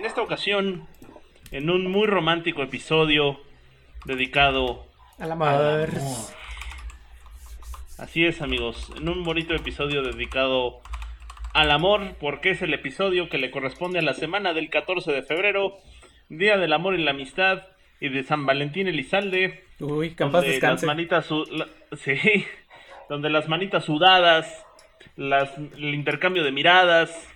[0.00, 0.86] En esta ocasión,
[1.50, 3.38] en un muy romántico episodio
[4.06, 4.86] dedicado
[5.18, 5.90] al amor.
[7.98, 10.80] Así es, amigos, en un bonito episodio dedicado
[11.52, 15.22] al amor, porque es el episodio que le corresponde a la semana del 14 de
[15.22, 15.76] febrero,
[16.30, 17.64] Día del Amor y la Amistad
[18.00, 19.64] y de San Valentín Elizalde.
[19.80, 21.28] Uy, capaz Las manitas,
[21.98, 22.46] sí,
[23.10, 24.64] donde las manitas sudadas,
[25.16, 27.28] las, el intercambio de miradas,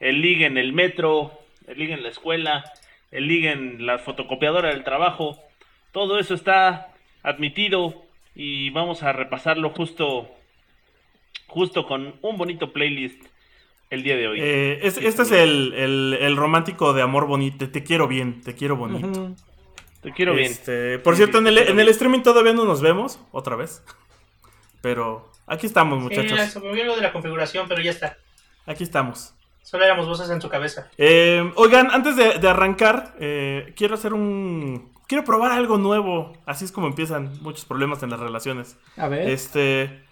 [0.00, 2.64] el ligue en el metro, el ligue en la escuela,
[3.10, 5.38] el ligue en la fotocopiadora del trabajo,
[5.92, 6.88] todo eso está
[7.22, 8.02] admitido
[8.34, 10.28] y vamos a repasarlo justo,
[11.46, 13.22] justo con un bonito playlist
[13.90, 14.38] el día de hoy.
[14.40, 19.34] Eh, este es el, el, romántico de amor bonito, te quiero bien, te quiero bonito.
[20.02, 20.50] Te quiero bien.
[20.52, 23.82] Este, por cierto, en, el, en el streaming todavía no nos vemos, otra vez.
[24.80, 26.38] Pero aquí estamos, muchachos.
[26.40, 28.16] Sí, se me de la configuración, pero ya está.
[28.64, 29.34] Aquí estamos.
[29.68, 30.88] Solo éramos voces en tu cabeza.
[30.96, 34.90] Eh, oigan, antes de, arrancar, eh, quiero hacer un.
[35.06, 36.32] Quiero probar algo nuevo.
[36.46, 38.78] Así es como empiezan muchos problemas en las relaciones.
[38.96, 39.28] A ver.
[39.28, 40.02] Este.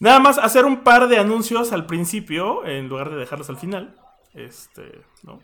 [0.00, 3.94] Nada más hacer un par de anuncios al principio en lugar de dejarlos al final.
[4.34, 5.38] Este, ¿no?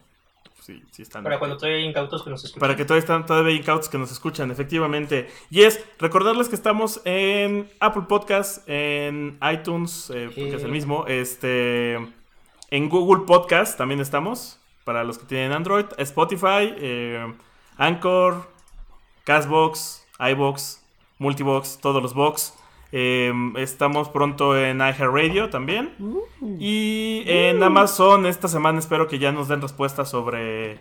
[1.23, 2.61] Para cuando todavía hay incautos que nos escuchan.
[2.61, 5.29] Para que todavía, están, todavía hay incautos que nos escuchan, efectivamente.
[5.49, 11.07] Y es recordarles que estamos en Apple Podcast, en iTunes, eh, porque es el mismo,
[11.07, 11.99] este,
[12.71, 17.33] en Google Podcast también estamos, para los que tienen Android, Spotify, eh,
[17.77, 18.49] Anchor,
[19.25, 20.85] Castbox, iBox,
[21.19, 22.55] Multibox, todos los box.
[22.91, 25.95] Em, estamos pronto en iHeartRadio también.
[25.99, 26.23] Uh.
[26.59, 30.79] y en Amazon esta semana espero que ya nos den respuestas sobre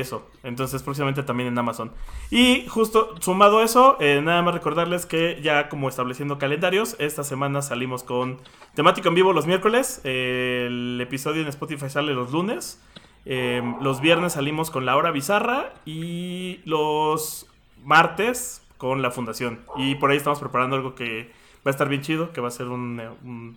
[0.00, 0.28] eso.
[0.42, 1.92] Entonces próximamente también en Amazon.
[2.30, 7.24] Y justo sumado a eso, eh, nada más recordarles que ya como estableciendo calendarios, esta
[7.24, 8.38] semana salimos con
[8.74, 10.00] temático en vivo los miércoles.
[10.04, 12.80] el episodio en Spotify sale los lunes.
[13.26, 15.72] Em, los viernes salimos con la hora bizarra.
[15.84, 17.46] Y los
[17.84, 19.60] martes con la fundación.
[19.76, 21.30] Y por ahí estamos preparando algo que
[21.66, 23.08] va a estar bien chido, que va a ser un, eh,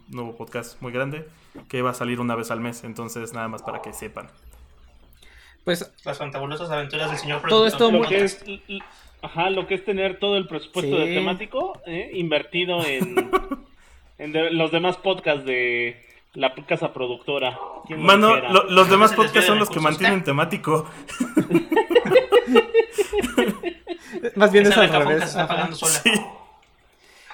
[0.08, 1.28] nuevo podcast muy grande,
[1.68, 2.84] que va a salir una vez al mes.
[2.84, 4.30] Entonces, nada más para que sepan.
[5.68, 8.42] Pues las fantabulosas aventuras del señor Todo esto lo que es,
[9.22, 13.30] ajá, lo que es tener todo el presupuesto de temático eh, invertido en,
[14.18, 17.60] en los demás podcasts de la casa productora.
[17.98, 18.38] Mano,
[18.70, 20.90] los demás podcasts son los que mantienen temático.
[24.36, 25.36] Más bien es al revés.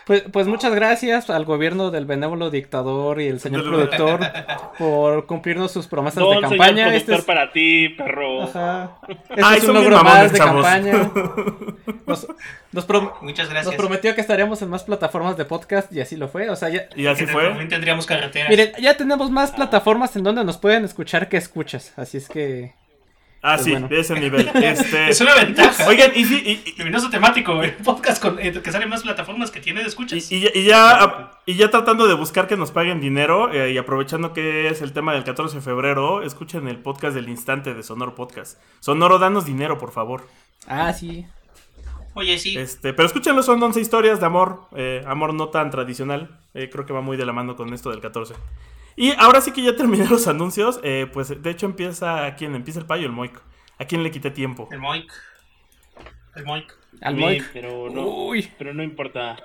[0.06, 4.19] Pues, pues muchas gracias al gobierno del benévolo dictador y el señor productor
[4.78, 6.86] por cumplirnos sus promesas de campaña.
[6.86, 8.44] Señor este es para ti, perro.
[8.44, 8.97] Ajá.
[9.30, 10.94] Este es un logro más de campaña.
[12.06, 12.28] Nos,
[13.22, 13.66] Muchas gracias.
[13.66, 16.50] Nos prometió que estaríamos en más plataformas de podcast y así lo fue.
[16.50, 16.88] O sea, ya...
[16.96, 17.44] Y así fue.
[17.44, 18.50] También tendríamos carreteras.
[18.50, 21.94] Miren, ya tenemos más plataformas en donde nos pueden escuchar que escuchas.
[21.97, 22.74] Así es que
[23.45, 24.49] Ah, pues sí, de ese nivel.
[24.55, 25.09] Este...
[25.09, 25.85] es una ventaja.
[25.85, 26.63] Oigan, y sí.
[26.65, 30.31] Y, Luminoso temático, el podcast con, eh, que sale más plataformas que tiene de escuchas.
[30.31, 34.69] Y, ya, y ya tratando de buscar que nos paguen dinero eh, y aprovechando que
[34.69, 38.61] es el tema del 14 de febrero, escuchen el podcast del instante de Sonoro Podcast.
[38.79, 40.25] Sonoro, danos dinero, por favor.
[40.65, 41.25] Ah, sí.
[42.13, 42.57] Oye, sí.
[42.57, 44.69] Este, pero escúchenlo, son 11 historias de amor.
[44.73, 46.39] Eh, amor no tan tradicional.
[46.53, 48.35] creo que va muy de la mano con esto del 14.
[48.95, 50.79] Y ahora sí que ya terminé los anuncios.
[50.83, 52.35] Eh, pues de hecho empieza.
[52.35, 52.55] ¿Quién?
[52.55, 53.39] Empieza el payo, el Moik.
[53.79, 54.69] ¿A quién le quité tiempo?
[54.71, 55.11] El Moik.
[56.35, 56.77] El Moik.
[57.01, 57.49] Al Moik.
[57.53, 58.49] Pero no, Uy.
[58.57, 59.37] pero no importa.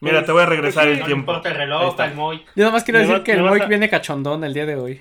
[0.00, 1.32] Mira, te voy a regresar el tiempo.
[1.32, 2.42] No importa el reloj, el Moik.
[2.54, 5.00] Yo nada más quiero decir que el Moik viene cachondón el día de hoy.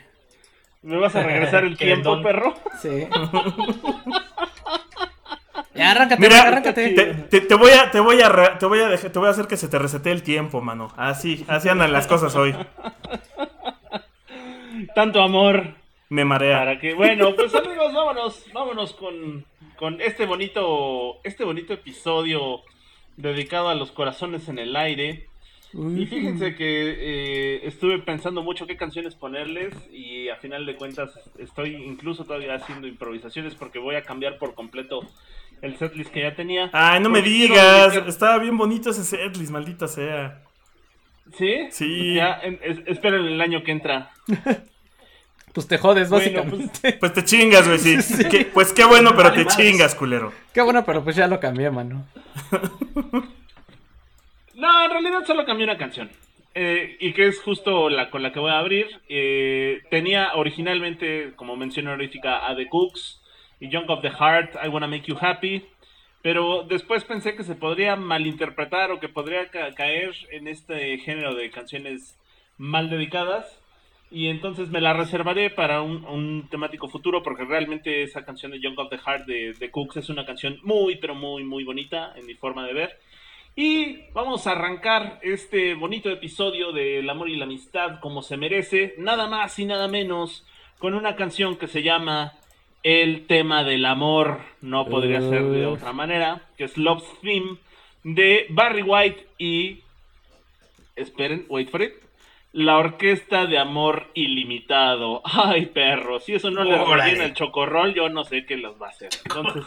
[0.84, 2.54] ¿Me vas a regresar el tiempo, perro?
[2.82, 3.08] Sí.
[5.76, 6.90] Ya, arráncate, Mira, arráncate.
[7.30, 9.58] Te, voy a, te voy a, te voy a dejar, te voy a hacer que
[9.58, 10.94] se te resete el tiempo, mano.
[10.98, 12.56] Así, así andan las cosas hoy.
[14.96, 15.76] Tanto amor.
[16.10, 16.60] Me marea.
[16.60, 22.62] Para que, bueno, pues amigos, vámonos, vámonos con, con este bonito, este bonito episodio
[23.18, 25.28] dedicado a los corazones en el aire.
[25.74, 26.66] Y fíjense que
[27.00, 31.10] eh, estuve pensando mucho qué canciones ponerles y a final de cuentas
[31.40, 35.02] estoy incluso todavía haciendo improvisaciones porque voy a cambiar por completo
[35.64, 36.70] el setlist que ya tenía.
[36.74, 37.96] Ay, no me digas.
[38.08, 40.44] Estaba bien bonito ese setlist, maldita sea.
[41.38, 41.68] ¿Sí?
[41.72, 42.16] Sí.
[42.16, 42.42] Ya,
[42.86, 44.12] esperen el año que entra.
[45.54, 46.94] Pues te jodes, Bueno, básicamente.
[46.94, 48.02] Pues te chingas, güey, sí.
[48.02, 48.28] Sí.
[48.28, 50.34] Que- pues qué bueno, pero Vale te chingas, culero.
[50.52, 52.08] Qué bueno, pero pues ya lo cambié, mano.
[54.64, 56.10] No, en realidad solo cambié una canción.
[56.56, 58.88] Eh, y que es justo la con la que voy a abrir.
[59.10, 63.22] Eh, tenía originalmente, como mención honorífica, a The Cooks
[63.60, 65.66] y Junk of the Heart, I Wanna Make You Happy.
[66.22, 71.36] Pero después pensé que se podría malinterpretar o que podría ca- caer en este género
[71.36, 72.18] de canciones
[72.58, 73.60] mal dedicadas.
[74.12, 78.62] Y entonces me la reservaré para un, un temático futuro porque realmente esa canción de
[78.64, 82.14] Junk of the Heart de, de Cooks es una canción muy, pero muy, muy bonita
[82.16, 83.00] en mi forma de ver.
[83.56, 88.96] Y vamos a arrancar este bonito episodio del amor y la amistad como se merece,
[88.98, 90.44] nada más y nada menos,
[90.80, 92.34] con una canción que se llama
[92.82, 97.58] El tema del amor, no podría ser de otra manera, que es Love's Theme
[98.04, 99.82] de Barry White y...
[100.96, 102.03] Esperen, wait for it.
[102.54, 105.24] La Orquesta de Amor Ilimitado.
[105.26, 108.88] Ay, perro, si eso no le rellena el chocorrol, yo no sé qué los va
[108.88, 109.10] a hacer.
[109.26, 109.64] Entonces,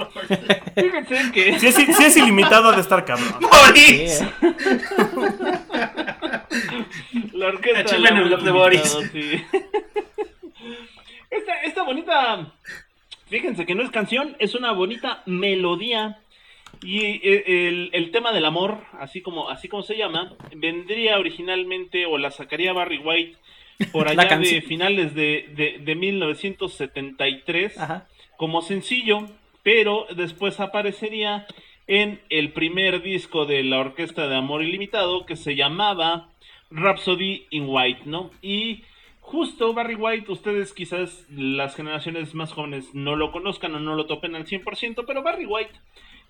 [0.77, 1.59] fíjense que...
[1.59, 3.35] Si es, si es ilimitado de estar cabrón.
[3.41, 4.25] ¡Boris!
[7.33, 8.99] La orquesta del en el de Boris.
[9.11, 9.33] sí.
[11.31, 12.53] esta, esta bonita,
[13.27, 16.21] fíjense que no es canción, es una bonita melodía.
[16.83, 22.07] Y eh, el, el tema del amor, así como, así como se llama, vendría originalmente
[22.07, 23.37] o la sacaría Barry White
[23.93, 28.09] por allá de finales de, de, de 1973 Ajá.
[28.37, 29.27] como sencillo,
[29.63, 31.47] pero después aparecería
[31.87, 36.29] en el primer disco de la Orquesta de Amor Ilimitado que se llamaba
[36.71, 38.31] Rhapsody in White, ¿no?
[38.43, 38.83] Y
[39.21, 44.07] justo Barry White, ustedes quizás las generaciones más jóvenes no lo conozcan o no lo
[44.07, 45.75] topen al 100%, pero Barry White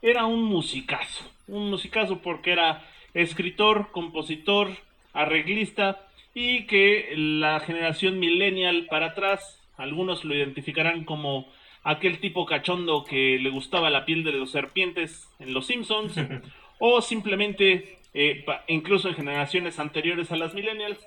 [0.03, 2.85] era un musicazo, un musicazo porque era
[3.15, 4.71] escritor, compositor,
[5.13, 11.51] arreglista y que la generación millennial para atrás, algunos lo identificarán como
[11.83, 16.15] aquel tipo cachondo que le gustaba la piel de los serpientes en Los Simpsons
[16.79, 20.99] o simplemente, eh, incluso en generaciones anteriores a las millennials,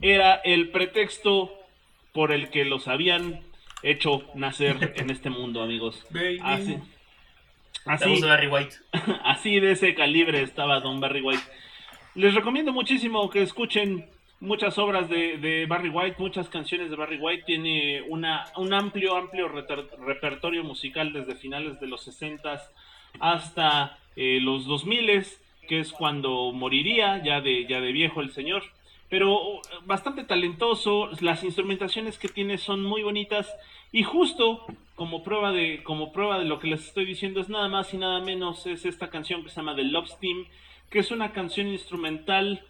[0.00, 1.52] era el pretexto
[2.12, 3.40] por el que los habían
[3.82, 6.04] hecho nacer en este mundo, amigos.
[6.42, 6.76] Así.
[7.86, 8.76] Así, de Barry White.
[9.24, 11.42] así de ese calibre estaba Don Barry White.
[12.14, 14.08] Les recomiendo muchísimo que escuchen
[14.40, 17.44] muchas obras de, de Barry White, muchas canciones de Barry White.
[17.46, 22.60] Tiene una, un amplio, amplio reter- repertorio musical desde finales de los 60
[23.20, 25.24] hasta eh, los 2000
[25.68, 28.62] que es cuando moriría, ya de, ya de viejo el señor.
[29.14, 33.46] Pero uh, bastante talentoso, las instrumentaciones que tiene son muy bonitas
[33.92, 34.66] y justo
[34.96, 37.96] como prueba de como prueba de lo que les estoy diciendo es nada más y
[37.98, 40.46] nada menos es esta canción que se llama The Love Steam,
[40.90, 42.64] que es una canción instrumental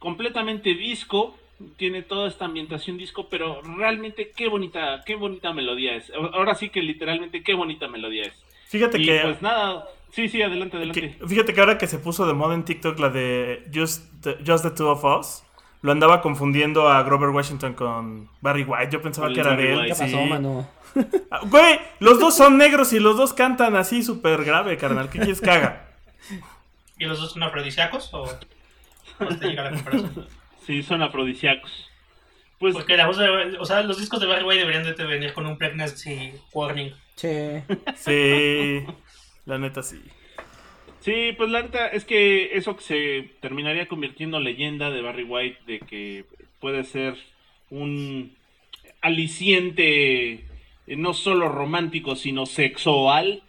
[0.00, 1.36] completamente disco,
[1.76, 6.10] tiene toda esta ambientación disco, pero realmente qué bonita, qué bonita melodía es.
[6.32, 8.34] Ahora sí que literalmente qué bonita melodía es.
[8.66, 11.16] Fíjate Y que, pues nada, sí, sí, adelante, adelante.
[11.20, 14.38] que- fíjate que ahora que se puso de moda en TikTok la de Just the,
[14.46, 15.44] Just the Two of Us,
[15.82, 18.90] lo andaba confundiendo a Grover Washington con Barry White.
[18.90, 19.78] Yo pensaba que era Barry de él.
[19.78, 19.88] White.
[19.88, 20.02] ¿Qué sí.
[20.02, 20.68] pasó, mano?
[21.30, 25.10] Ah, Güey, los dos son negros y los dos cantan así súper grave, carnal.
[25.10, 25.86] ¿Qué quieres que haga?
[26.98, 28.12] ¿Y los dos son afrodisíacos?
[28.14, 28.26] ¿O
[29.18, 30.26] cómo te llega la comparación?
[30.66, 31.88] Sí, son afrodisíacos.
[32.58, 33.56] Pues Porque la voz de.
[33.60, 36.92] O sea, los discos de Barry White deberían de venir con un pregnancy warning.
[37.14, 37.62] Che.
[37.96, 38.84] Sí,
[39.44, 40.02] la neta sí.
[41.08, 45.24] Sí, pues la neta es que eso que se terminaría convirtiendo en leyenda de Barry
[45.24, 46.26] White, de que
[46.60, 47.16] puede ser
[47.70, 48.36] un
[49.00, 53.42] aliciente eh, no solo romántico, sino sexual,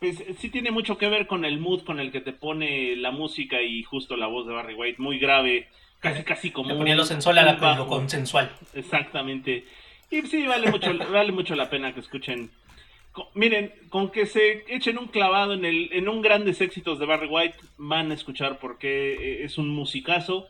[0.00, 2.96] pues eh, sí tiene mucho que ver con el mood con el que te pone
[2.96, 5.68] la música y justo la voz de Barry White, muy grave,
[6.00, 8.50] casi casi como Le ponía lo sensual a la lo consensual.
[8.74, 9.64] Exactamente.
[10.10, 12.50] Y sí, vale mucho, vale mucho la pena que escuchen.
[13.34, 17.28] Miren, con que se echen un clavado en, el, en un grandes éxitos de Barry
[17.28, 20.48] White, van a escuchar porque eh, es un musicazo.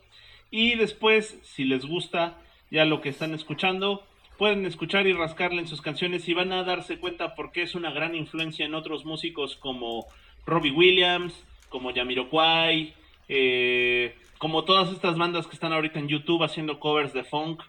[0.50, 2.38] Y después, si les gusta
[2.70, 4.06] ya lo que están escuchando,
[4.38, 7.90] pueden escuchar y rascarle en sus canciones y van a darse cuenta porque es una
[7.90, 10.06] gran influencia en otros músicos como
[10.46, 12.94] Robbie Williams, como Jamiroquai,
[13.28, 17.62] eh, como todas estas bandas que están ahorita en YouTube haciendo covers de funk.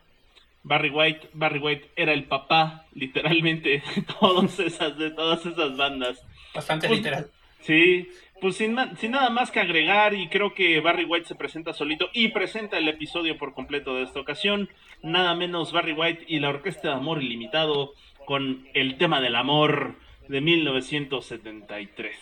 [0.66, 6.22] Barry White, Barry White era el papá, literalmente, de todas esas, de todas esas bandas.
[6.54, 7.28] Bastante Pues, literal.
[7.62, 8.10] Sí,
[8.42, 12.30] pues sin, nada más que agregar, y creo que Barry White se presenta solito y
[12.30, 14.70] presenta el episodio por completo de esta ocasión.
[15.04, 17.94] Nada menos Barry White y la Orquesta de Amor Ilimitado
[18.26, 19.96] con el tema del amor
[20.28, 22.18] de 1973.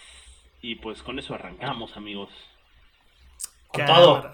[0.61, 2.29] Y pues con eso arrancamos, amigos.
[3.67, 4.31] Con todo.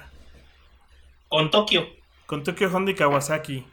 [1.28, 1.88] Con Tokio.
[2.26, 3.66] Con Tokyo Honda y Kawasaki.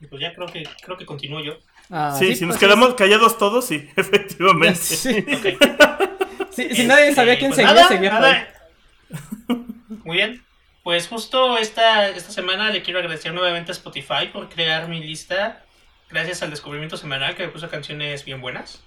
[0.00, 1.54] Y pues ya creo que creo que continúo yo.
[1.90, 4.74] Ah, sí, si nos pues, quedamos callados todos, sí, efectivamente.
[4.80, 5.24] Sí.
[5.34, 5.46] Ok.
[6.50, 8.48] Sí, si nadie sabía quién pues seguía, nada, seguía nada.
[10.04, 10.42] Muy bien.
[10.82, 15.62] Pues justo esta, esta semana le quiero agradecer nuevamente a Spotify por crear mi lista.
[16.08, 18.82] Gracias al descubrimiento semanal que me puso canciones bien buenas.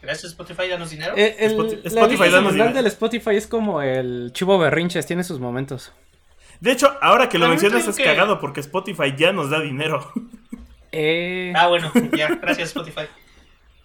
[0.00, 1.12] Gracias Spotify, danos dinero.
[1.16, 2.74] Eh, el- Spoti- la Spotify, lista danos semanal dinero.
[2.76, 5.92] del Spotify es como el chivo berrinches, tiene sus momentos.
[6.60, 9.60] De hecho, ahora que lo También mencionas es que- cagado porque Spotify ya nos da
[9.60, 10.10] dinero.
[10.92, 13.06] Eh, Ah, bueno, ya, gracias Spotify.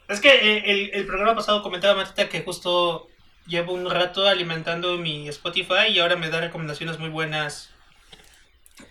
[0.08, 3.08] Es que eh, el, el programa pasado comentaba Matita que justo
[3.46, 7.70] llevo un rato alimentando mi Spotify y ahora me da recomendaciones muy buenas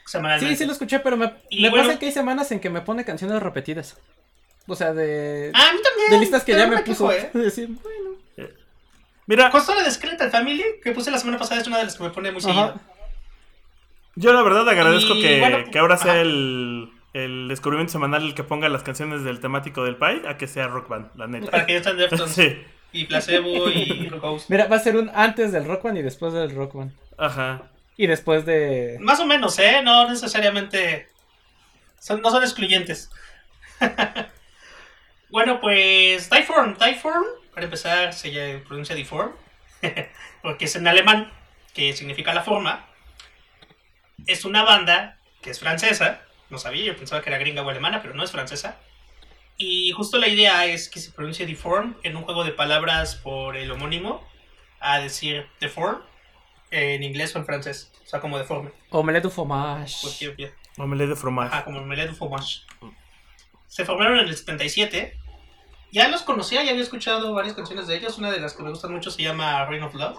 [0.06, 0.54] semanalmente.
[0.54, 2.80] sí, sí lo escuché, pero me, me bueno- pasa que hay semanas en que me
[2.80, 3.96] pone canciones repetidas.
[4.66, 6.10] O sea, de, Ah, a mí también.
[6.10, 7.12] de listas que ya me quejo, puso.
[7.12, 7.30] ¿eh?
[7.34, 8.16] Decir, bueno.
[9.28, 11.96] Mira, Justo la de Skeletal Family que puse la semana pasada es una de las
[11.96, 12.78] que me pone muy seguido.
[14.14, 16.20] yo la verdad agradezco Y, que, bueno, que ahora sea ajá.
[16.20, 16.88] el,
[17.24, 20.66] el descubrimiento semanal el que ponga las canciones del temático del Pai a que sea
[20.68, 21.50] Rock Band, la neta.
[21.50, 24.50] Para que ya están Deftones Sí, y Placebo y Ghost.
[24.50, 26.92] Mira, va a ser un antes del Rockman y después del Rockman.
[27.18, 27.70] ajá.
[27.98, 28.98] Y después de.
[29.00, 29.80] Más o menos, ¿eh?
[29.82, 31.08] No necesariamente.
[31.98, 33.10] Son, no son excluyentes.
[35.30, 36.28] bueno, pues.
[36.28, 36.76] Tyform.
[36.76, 39.32] Tyform, para empezar, se llama- pronuncia Deform.
[40.42, 41.32] porque es en alemán,
[41.74, 42.86] que significa la forma.
[44.26, 46.20] Es una banda que es francesa.
[46.50, 48.78] No sabía, yo pensaba que era gringa o alemana, pero no es francesa.
[49.56, 53.56] Y justo la idea es que se pronuncie Deform en un juego de palabras por
[53.56, 54.22] el homónimo
[54.80, 56.02] a decir Deform
[56.70, 57.92] en inglés o en francés.
[58.04, 58.70] O sea, como deforme.
[58.90, 59.96] Omelette du fromage.
[60.02, 60.52] Pues.
[60.78, 61.54] Omelette de fromage.
[61.54, 62.62] Ajá, como Omelette du fromage.
[63.66, 65.18] Se formaron en el 77.
[65.92, 68.18] Ya los conocía, ya había escuchado varias canciones de ellos.
[68.18, 70.18] Una de las que me gustan mucho se llama Reign of Love.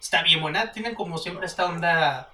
[0.00, 0.72] Está bien buena.
[0.72, 2.31] Tienen como siempre esta onda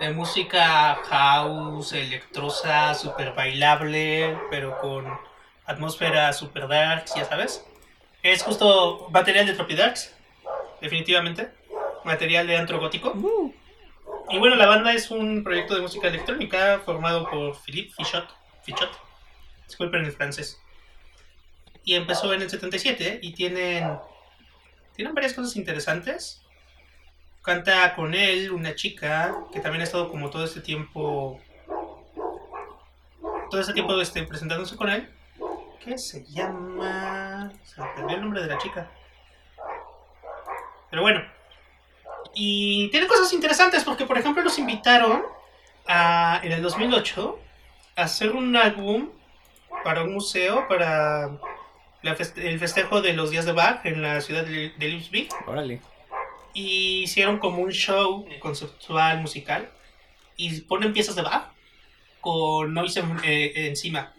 [0.00, 5.06] de música house, electrosa, súper bailable, pero con
[5.66, 7.64] atmósfera super darks, ya sabes.
[8.22, 10.14] Es justo material de Tropidarks,
[10.80, 11.50] definitivamente.
[12.04, 13.10] Material de antro gótico.
[13.10, 13.52] Uh,
[14.30, 18.28] Y bueno, la banda es un proyecto de música electrónica formado por Philippe Fichot.
[18.62, 18.90] Fichot.
[19.66, 20.60] Disculpen el francés.
[21.84, 23.98] Y empezó en el 77 y tienen,
[24.94, 26.42] tienen varias cosas interesantes.
[27.48, 31.40] Canta con él una chica que también ha estado como todo este tiempo.
[33.50, 35.08] Todo este tiempo este, presentándose con él.
[35.82, 37.50] Que se llama.
[37.64, 38.90] Se me perdió el nombre de la chica.
[40.90, 41.22] Pero bueno,
[42.34, 45.22] y tiene cosas interesantes porque, por ejemplo, los invitaron
[45.86, 47.38] a, en el 2008
[47.96, 49.08] a hacer un álbum
[49.84, 51.30] para un museo, para
[52.02, 55.80] la feste- el festejo de los días de Bach en la ciudad de, de órale.
[56.54, 59.70] Y hicieron como un show conceptual musical
[60.36, 61.48] y ponen piezas de Bach
[62.20, 64.12] con noise en- eh, encima.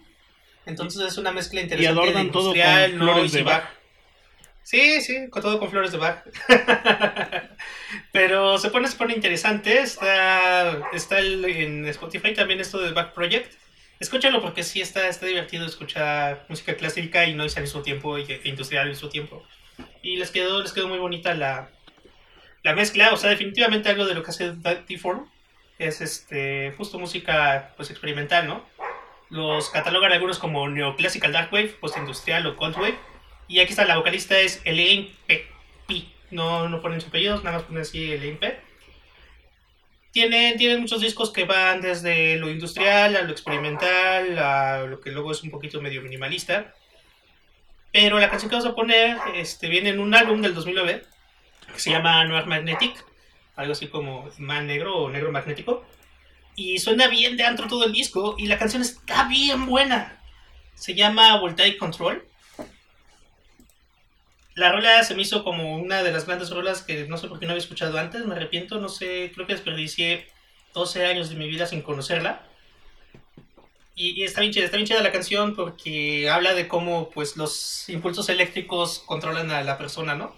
[0.65, 2.01] Entonces es una mezcla Y interesante.
[2.01, 3.63] adornan de todo con industrial, flores noise de y Bach.
[4.63, 6.23] Sí, sí, con todo con flores de Bach.
[8.11, 9.79] Pero se pone, se pone interesante.
[9.79, 13.53] Está, está el- en Spotify también esto de Back Project.
[13.99, 18.23] Escúchalo porque sí está, está divertido escuchar música clásica y noise al mismo tiempo y
[18.31, 19.43] e industrial al mismo tiempo.
[20.01, 21.69] Y les quedó, les quedó muy bonita la,
[22.63, 23.13] la mezcla.
[23.13, 24.53] O sea, definitivamente algo de lo que hace
[24.87, 25.29] Deform
[25.77, 28.65] es este justo música pues experimental, ¿no?
[29.29, 32.97] Los catalogan algunos como neoclassical dark wave, postindustrial o cold wave.
[33.47, 35.11] Y aquí está, la vocalista es Elaine.
[35.27, 35.45] P.
[36.31, 38.59] No, no ponen sus apellidos, nada más ponen así Elaine P.
[40.11, 45.11] Tienen, tienen muchos discos que van desde lo industrial a lo experimental, a lo que
[45.11, 46.75] luego es un poquito medio minimalista.
[47.91, 51.03] Pero la canción que vamos a poner este, viene en un álbum del 2009
[51.73, 53.03] que se llama Noir Magnetic,
[53.55, 55.85] algo así como Man Negro o Negro Magnético.
[56.55, 60.21] Y suena bien de antro todo el disco y la canción está bien buena.
[60.75, 62.25] Se llama Voltaic Control.
[64.55, 67.39] La rola se me hizo como una de las grandes rolas que no sé por
[67.39, 70.27] qué no había escuchado antes, me arrepiento, no sé, creo que desperdicié
[70.73, 72.45] 12 años de mi vida sin conocerla.
[73.95, 77.37] Y, y está bien chida, está bien chida la canción porque habla de cómo pues
[77.37, 80.35] los impulsos eléctricos controlan a la persona, ¿no?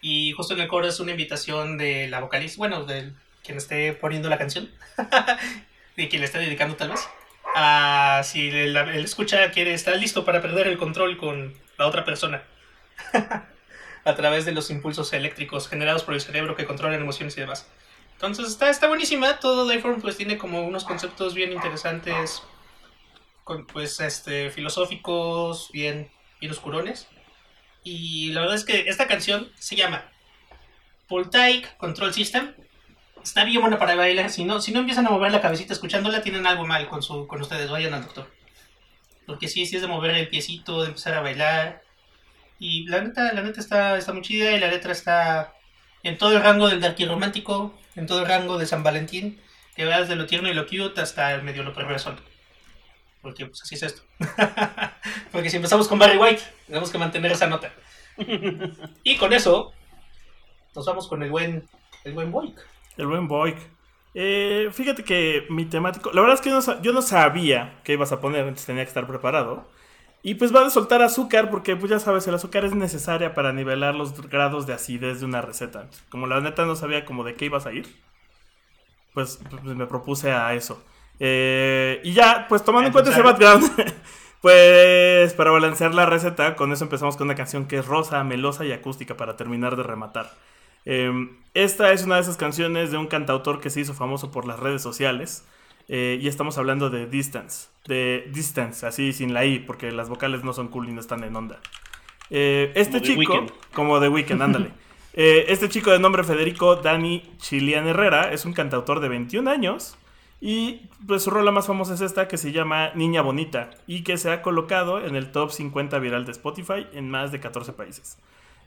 [0.00, 3.12] Y justo en el coro es una invitación de la vocalista, bueno, de
[3.44, 4.70] quien esté poniendo la canción,
[5.96, 7.08] de quien le esté dedicando tal vez,
[7.54, 12.04] a si el, el escucha quiere estar listo para perder el control con la otra
[12.04, 12.42] persona.
[14.08, 17.68] a través de los impulsos eléctricos generados por el cerebro que controlan emociones y demás.
[18.12, 22.42] Entonces está, está buenísima, todo Dayform pues tiene como unos conceptos bien interesantes,
[23.72, 27.06] pues este, filosóficos, bien, bien oscurones.
[27.90, 30.04] Y la verdad es que esta canción se llama
[31.08, 32.52] Voltaic Control System.
[33.22, 36.20] Está bien buena para bailar, si no, si no empiezan a mover la cabecita escuchándola,
[36.20, 38.30] tienen algo mal con, su, con ustedes, vayan al doctor.
[39.26, 41.82] Porque sí, sí es de mover el piecito, de empezar a bailar.
[42.58, 45.54] Y la neta, la neta está, está muy chida y la letra está
[46.02, 49.40] en todo el rango del darky romántico, en todo el rango de San Valentín,
[49.76, 52.14] que va desde lo tierno y lo cute hasta el medio lo perverso.
[53.22, 54.02] Porque pues así es esto.
[55.32, 57.72] Porque si empezamos con Barry White, tenemos que mantener esa nota.
[59.04, 59.72] y con eso,
[60.74, 61.68] nos vamos con el buen,
[62.04, 62.58] el buen Boyk.
[62.96, 63.56] El buen Boyk.
[64.14, 66.10] Eh, fíjate que mi temático.
[66.12, 68.84] La verdad es que no sa- yo no sabía que ibas a poner, entonces tenía
[68.84, 69.68] que estar preparado.
[70.22, 73.52] Y pues va a soltar azúcar, porque pues ya sabes, el azúcar es necesaria para
[73.52, 75.88] nivelar los grados de acidez de una receta.
[76.08, 77.86] Como la neta no sabía como de qué ibas a ir,
[79.14, 80.82] pues, pues me propuse a eso.
[81.20, 83.70] Eh, y ya, pues tomando en cuenta ese background,
[84.40, 88.64] pues para balancear la receta, con eso empezamos con una canción que es rosa, melosa
[88.64, 90.32] y acústica para terminar de rematar.
[90.84, 91.10] Eh,
[91.54, 94.58] esta es una de esas canciones de un cantautor que se hizo famoso por las
[94.60, 95.44] redes sociales.
[95.88, 97.68] eh, y estamos hablando de Distance.
[97.86, 101.24] De Distance, así sin la I, porque las vocales no son cool y no están
[101.24, 101.60] en onda.
[102.30, 103.50] Eh, este Como The chico, Weeknd.
[103.72, 104.72] como de Weekend, ándale.
[105.14, 109.98] Eh, este chico de nombre Federico Dani Chilian Herrera es un cantautor de 21 años.
[110.40, 114.16] Y pues su rola más famosa es esta que se llama Niña Bonita y que
[114.16, 118.18] se ha colocado en el top 50 viral de Spotify en más de 14 países.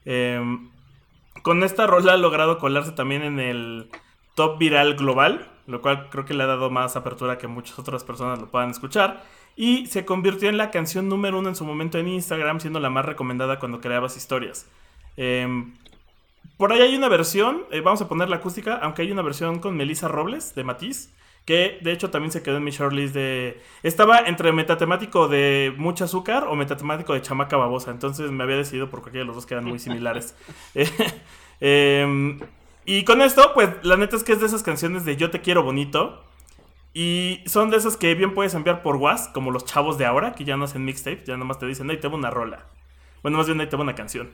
[0.05, 0.69] Em,
[1.43, 3.89] con esta rola ha logrado colarse también en el
[4.35, 8.03] top viral global, lo cual creo que le ha dado más apertura que muchas otras
[8.03, 9.23] personas lo puedan escuchar.
[9.55, 12.89] Y se convirtió en la canción número uno en su momento en Instagram, siendo la
[12.89, 14.67] más recomendada cuando creabas historias.
[15.17, 15.73] Em,
[16.57, 19.59] por ahí hay una versión, eh, vamos a poner la acústica, aunque hay una versión
[19.59, 21.13] con Melissa Robles de Matiz,
[21.51, 23.61] que de hecho también se quedó en mi shortlist de...
[23.83, 28.89] Estaba entre metatemático de mucho azúcar o metatemático de chamaca babosa, entonces me había decidido
[28.89, 30.33] por cualquiera de los dos que eran muy similares.
[31.63, 32.39] Eh, em,
[32.85, 35.41] y con esto, pues la neta es que es de esas canciones de Yo te
[35.41, 36.23] quiero bonito.
[36.93, 40.33] Y son de esas que bien puedes enviar por WhatsApp, como los chavos de ahora,
[40.33, 42.65] que ya no hacen mixtape, ya nomás te dicen, ahí te va una rola.
[43.21, 44.31] Bueno, más bien ahí te va una canción.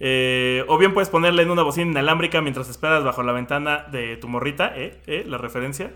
[0.00, 4.16] Eh, o bien puedes ponerla en una bocina inalámbrica mientras esperas bajo la ventana de
[4.16, 5.00] tu morrita, ¿eh?
[5.06, 5.24] ¿eh?
[5.28, 5.92] La referencia.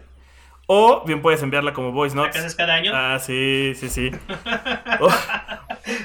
[0.70, 2.40] O bien puedes enviarla como voice La que notes.
[2.42, 2.92] haces cada año.
[2.94, 4.11] Ah, sí, sí, sí.
[5.00, 5.09] Oh,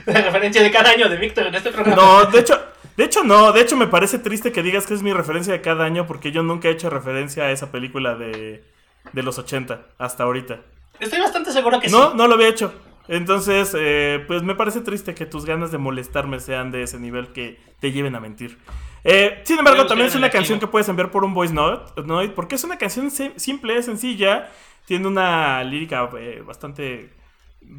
[0.05, 2.01] La referencia de cada año de Víctor en este programa.
[2.01, 2.61] no, de hecho,
[2.95, 3.51] de hecho no.
[3.51, 6.31] De hecho me parece triste que digas que es mi referencia de cada año porque
[6.31, 8.63] yo nunca he hecho referencia a esa película de,
[9.11, 10.59] de los 80 hasta ahorita.
[10.99, 12.17] Estoy bastante seguro que No, sí.
[12.17, 12.73] no lo había hecho.
[13.09, 17.33] Entonces, eh, pues me parece triste que tus ganas de molestarme sean de ese nivel
[17.33, 18.57] que te lleven a mentir.
[19.03, 22.29] Eh, sin embargo, también es una canción que puedes enviar por un voice note, note,
[22.29, 24.49] porque es una canción sim- simple, sencilla,
[24.85, 27.11] tiene una lírica eh, bastante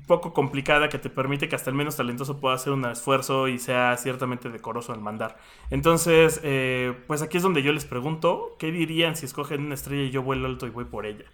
[0.06, 3.58] poco complicada que te permite que hasta el menos talentoso pueda hacer un esfuerzo y
[3.58, 5.36] sea ciertamente decoroso al mandar.
[5.70, 10.04] Entonces, eh, pues aquí es donde yo les pregunto, ¿qué dirían si escogen una estrella
[10.04, 11.24] y yo vuelo alto y voy por ella?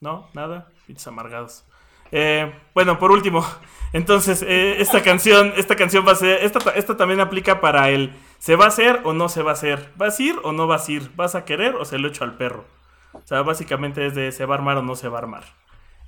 [0.00, 0.28] ¿No?
[0.34, 0.68] ¿Nada?
[0.86, 1.64] Pinches amargados.
[2.12, 3.44] Eh, bueno, por último,
[3.92, 7.90] entonces, eh, esta canción, esta canción va a ser, esta, ta- esta también aplica para
[7.90, 9.92] el, ¿se va a hacer o no se va a hacer?
[9.96, 11.10] ¿Vas a ir o no vas a ir?
[11.16, 12.64] ¿Vas a querer o se lo echo al perro?
[13.12, 15.44] O sea, básicamente es de, ¿se va a armar o no se va a armar?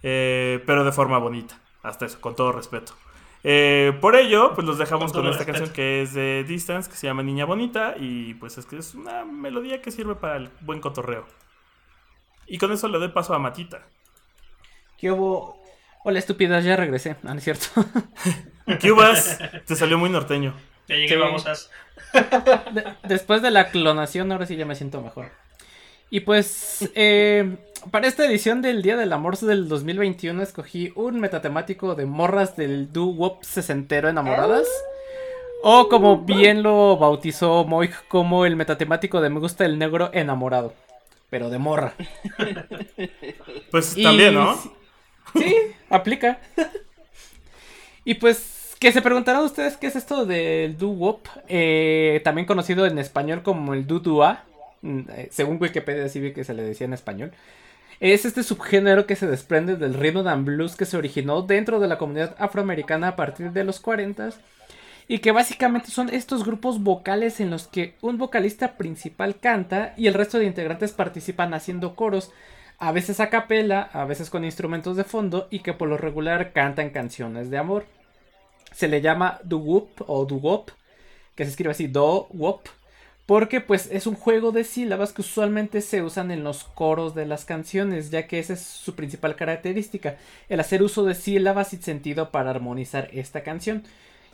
[0.03, 2.93] Eh, pero de forma bonita, hasta eso, con todo respeto.
[3.45, 5.53] Eh, por ello, pues los dejamos Con esta respeto.
[5.53, 8.95] canción que es de Distance, que se llama Niña Bonita, y pues es que es
[8.95, 11.25] una melodía que sirve para el buen cotorreo.
[12.47, 13.87] Y con eso le doy paso a Matita.
[14.99, 15.63] ¿Qué hubo?
[16.05, 17.17] Hola, estúpidas, ya regresé.
[17.25, 17.67] Ah, no es cierto.
[18.81, 19.39] ¿Qué hubas?
[19.67, 20.55] Te salió muy norteño.
[20.89, 21.53] Ya llegué, vamos a...
[22.73, 25.31] De- después de la clonación, ahora sí ya me siento mejor.
[26.11, 27.59] Y pues, eh,
[27.91, 32.91] para esta edición del Día del Amor del 2021 escogí un metatemático de morras del
[32.93, 34.67] doo-wop sesentero enamoradas.
[35.63, 40.73] O como bien lo bautizó Moik como el metatemático de Me gusta el negro enamorado.
[41.31, 41.93] Pero de morra.
[43.71, 44.57] Pues Y- también, ¿no?
[45.35, 45.55] Sí,
[45.91, 46.39] aplica.
[48.05, 52.99] y pues, que se preguntarán ustedes qué es esto del doo-wop, eh, también conocido en
[52.99, 54.45] español como el doo-dua,
[54.83, 57.33] mm, eh, según Wikipedia así vi que se le decía en español.
[58.01, 61.89] Es este subgénero que se desprende del rhythm and blues que se originó dentro de
[61.89, 64.31] la comunidad afroamericana a partir de los 40
[65.09, 70.07] y que básicamente son estos grupos vocales en los que un vocalista principal canta y
[70.07, 72.31] el resto de integrantes participan haciendo coros,
[72.79, 76.53] a veces a capela, a veces con instrumentos de fondo y que por lo regular
[76.53, 77.98] cantan canciones de amor.
[78.73, 80.71] Se le llama doo-wop o doo-wop,
[81.35, 82.69] que se escribe así do-wop,
[83.29, 87.27] porque pues es un juego de sílabas que usualmente se usan en los coros de
[87.27, 90.17] las canciones, ya que esa es su principal característica,
[90.49, 93.83] el hacer uso de sílabas y sentido para armonizar esta canción.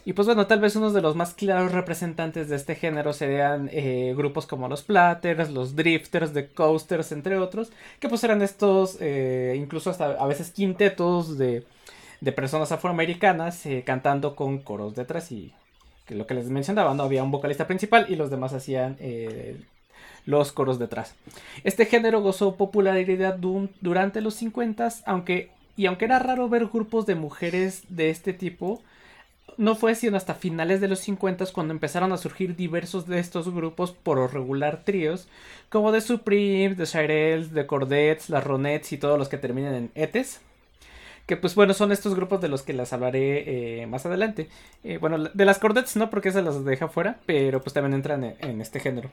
[0.05, 3.68] Y pues bueno, tal vez unos de los más claros representantes de este género serían
[3.73, 8.99] eh, grupos como los Platters, los Drifters, The Coasters, entre otros, que pues eran estos,
[9.01, 11.64] eh, incluso hasta a veces quintetos de,
[12.24, 15.52] de personas afroamericanas eh, cantando con coros detrás y
[16.06, 19.60] que lo que les mencionaba, no había un vocalista principal y los demás hacían eh,
[20.26, 21.14] los coros detrás.
[21.64, 27.04] Este género gozó popularidad du- durante los 50, aunque y aunque era raro ver grupos
[27.06, 28.80] de mujeres de este tipo,
[29.56, 33.52] no fue sino hasta finales de los 50 cuando empezaron a surgir diversos de estos
[33.52, 35.28] grupos por regular tríos,
[35.70, 39.90] como The Supremes, The Shirelles, The Cordettes, las Ronettes y todos los que terminan en
[39.94, 40.40] etes.
[41.26, 44.48] Que pues bueno, son estos grupos de los que las hablaré eh, más adelante.
[44.82, 48.37] Eh, bueno, de las Cordettes no, porque se las deja fuera, pero pues también entran
[48.38, 49.10] en, este género.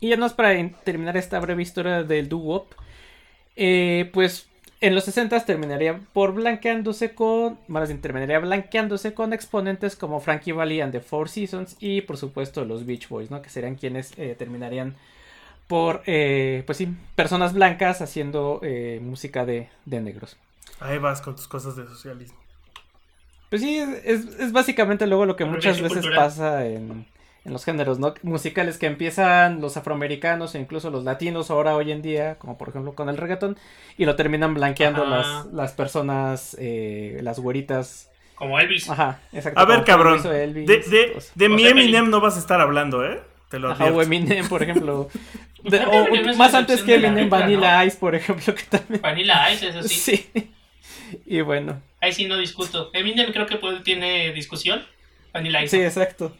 [0.00, 0.50] Y ya no es para
[0.82, 2.66] terminar esta breve historia del doo-wop.
[3.56, 4.48] eh, pues
[4.80, 7.58] en los 60 terminaría por blanqueándose con.
[7.68, 12.16] Más bien, terminaría blanqueándose con exponentes como Frankie Valli and the Four Seasons y por
[12.18, 13.40] supuesto los Beach Boys, ¿no?
[13.40, 14.96] Que serían quienes terminarían
[15.68, 18.60] por, pues sí, personas blancas haciendo
[19.00, 20.36] música de, de negros.
[20.80, 22.38] Ahí vas con tus cosas de socialismo.
[23.50, 26.16] Pues sí, es, es- es básicamente luego lo que muchas veces cultural.
[26.18, 27.06] pasa en,
[27.44, 28.14] en los géneros, ¿no?
[28.22, 32.70] Musicales que empiezan los afroamericanos e incluso los latinos ahora hoy en día, como por
[32.70, 33.56] ejemplo con el reggaetón,
[33.96, 38.10] y lo terminan blanqueando las, las personas, eh, las güeritas.
[38.34, 38.90] Como Elvis.
[38.90, 39.60] Ajá, exacto.
[39.60, 40.20] A ver, cabrón.
[40.26, 43.20] Elvis, De, de, de mi Eminem no vas a estar hablando, ¿eh?
[43.48, 43.98] Te lo Ajá, advierto.
[44.00, 45.08] o Eminem, por ejemplo.
[45.62, 47.84] De- o más antes que Eminem, Vanilla ¿no?
[47.84, 49.00] Ice, por ejemplo, que también.
[49.00, 49.94] Vanilla Ice, eso sí.
[50.34, 50.50] Sí.
[51.26, 51.80] Y bueno.
[52.00, 52.90] Ahí sí no discuto.
[52.92, 54.84] Eminem creo que puede- tiene discusión.
[55.32, 55.76] Vanilla Ice.
[55.76, 56.36] Sí, exacto.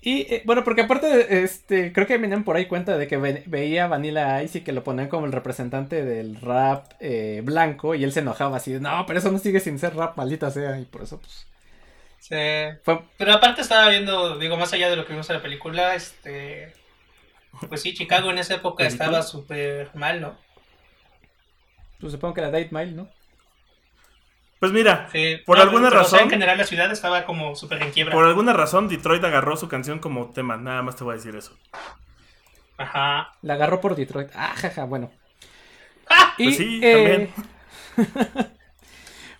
[0.00, 3.42] Y eh, bueno, porque aparte, este, creo que Eminem por ahí cuenta de que ve-
[3.46, 8.04] veía Vanilla Ice y que lo ponían como el representante del rap eh, blanco y
[8.04, 10.78] él se enojaba así, de, no, pero eso no sigue sin ser rap, maldita sea,
[10.78, 11.46] y por eso pues
[12.20, 12.36] Sí.
[12.84, 13.00] fue...
[13.16, 16.72] Pero aparte estaba viendo, digo, más allá de lo que vimos en la película, este...
[17.68, 19.04] Pues sí, Chicago en esa época ¿Película?
[19.06, 20.38] estaba súper mal, ¿no?
[22.00, 23.08] Pues supongo que era Date Mile, ¿no?
[24.60, 25.36] Pues mira, Sí.
[25.46, 27.90] Por No, alguna pero, o sea, razón- en general la ciudad estaba como súper en
[27.92, 28.12] quiebra.
[28.14, 30.56] por alguna razón Detroit agarró su canción como tema.
[30.56, 31.56] Nada más te voy a decir eso.
[32.76, 33.34] Ajá.
[33.42, 34.30] La agarró por Detroit.
[34.34, 35.10] Ah, jaja, bueno.
[36.08, 36.34] ¡Ah!
[36.38, 37.28] Y, Pues sí, eh,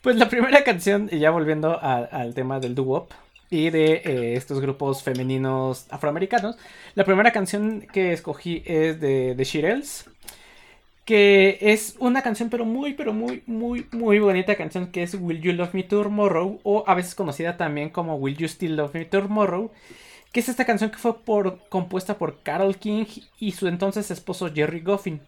[0.03, 3.11] pues la primera canción, y ya volviendo a- al tema del doo-wop
[3.51, 6.57] y de eh, estos grupos femeninos afroamericanos,
[6.95, 10.11] la primera canción que escogí es de The Shirelles,
[11.09, 15.41] que es una canción pero muy, pero muy, muy, muy bonita canción que es Will
[15.41, 19.07] You Love Me Tomorrow o a veces conocida también como Will You Still Love Me
[19.07, 19.71] Tomorrow.
[20.33, 23.07] Que es esta canción que fue por, compuesta por Carol King
[23.41, 25.23] y su entonces esposo Jerry Goffin.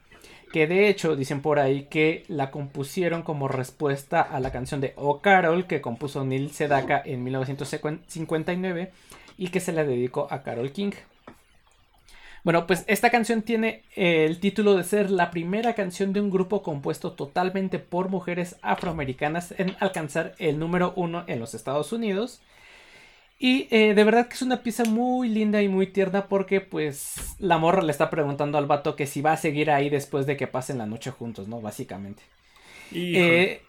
[0.53, 4.93] Que de hecho dicen por ahí que la compusieron como respuesta a la canción de
[4.97, 8.93] Oh Carol que compuso Neil Sedaka en 1959
[9.39, 10.93] y que se la dedicó a Carol King.
[12.43, 16.31] Bueno, pues esta canción tiene eh, el título de ser la primera canción de un
[16.31, 22.41] grupo compuesto totalmente por mujeres afroamericanas en alcanzar el número uno en los Estados Unidos.
[23.39, 27.37] Y eh, de verdad que es una pieza muy linda y muy tierna porque pues
[27.39, 30.37] la morra le está preguntando al vato que si va a seguir ahí después de
[30.37, 31.61] que pasen la noche juntos, ¿no?
[31.61, 32.23] Básicamente.
[32.91, 33.43] Híjole.
[33.43, 33.63] Eh,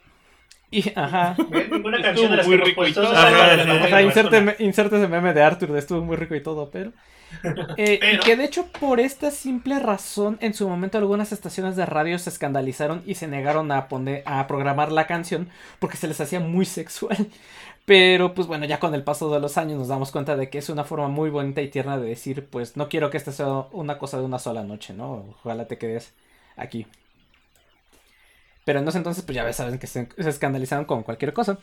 [0.72, 1.36] y, ajá.
[1.72, 3.12] Ninguna Estuvo canción de las muy que rico y todo.
[3.12, 6.92] Ajá, ajá, inserte, inserte ese meme de Arthur, de estuvo muy rico y todo, pero...
[7.78, 11.86] Eh, y que de hecho por esta simple razón en su momento algunas estaciones de
[11.86, 16.22] radio se escandalizaron y se negaron a poner a programar la canción porque se les
[16.22, 17.18] hacía muy sexual.
[17.86, 20.60] Pero pues bueno, ya con el paso de los años nos damos cuenta de que
[20.60, 23.48] es una forma muy bonita y tierna de decir, pues no quiero que esta sea
[23.72, 25.26] una cosa de una sola noche, ¿no?
[25.44, 26.14] Ojalá te quedes
[26.56, 26.86] aquí.
[28.66, 31.58] Pero en ese entonces pues ya saben que se, se escandalizaron con cualquier cosa.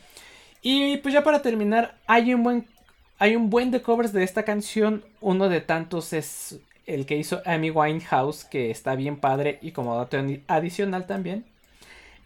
[0.63, 2.67] Y pues ya para terminar, hay un buen
[3.19, 5.05] hay un buen de covers de esta canción.
[5.21, 9.97] Uno de tantos es el que hizo Amy Winehouse, que está bien padre y como
[9.97, 11.45] dato adicional también.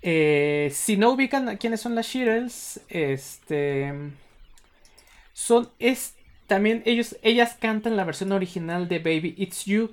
[0.02, 3.92] Eh, si no ubican a quiénes son las Shirelles, este
[5.32, 6.14] son es
[6.46, 9.90] también ellos ellas cantan la versión original de Baby It's You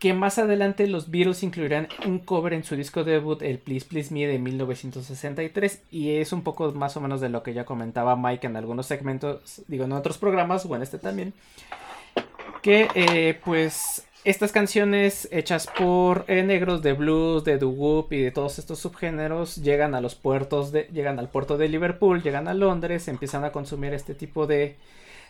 [0.00, 4.12] que más adelante los Beatles incluirán un cover en su disco debut, el Please Please
[4.12, 8.16] Me de 1963, y es un poco más o menos de lo que ya comentaba
[8.16, 11.34] Mike en algunos segmentos, digo en otros programas o en este también,
[12.62, 18.30] que eh, pues estas canciones hechas por eh, negros de blues, de doo-wop y de
[18.30, 22.54] todos estos subgéneros llegan a los puertos de, llegan al puerto de Liverpool, llegan a
[22.54, 24.76] Londres, empiezan a consumir este tipo de,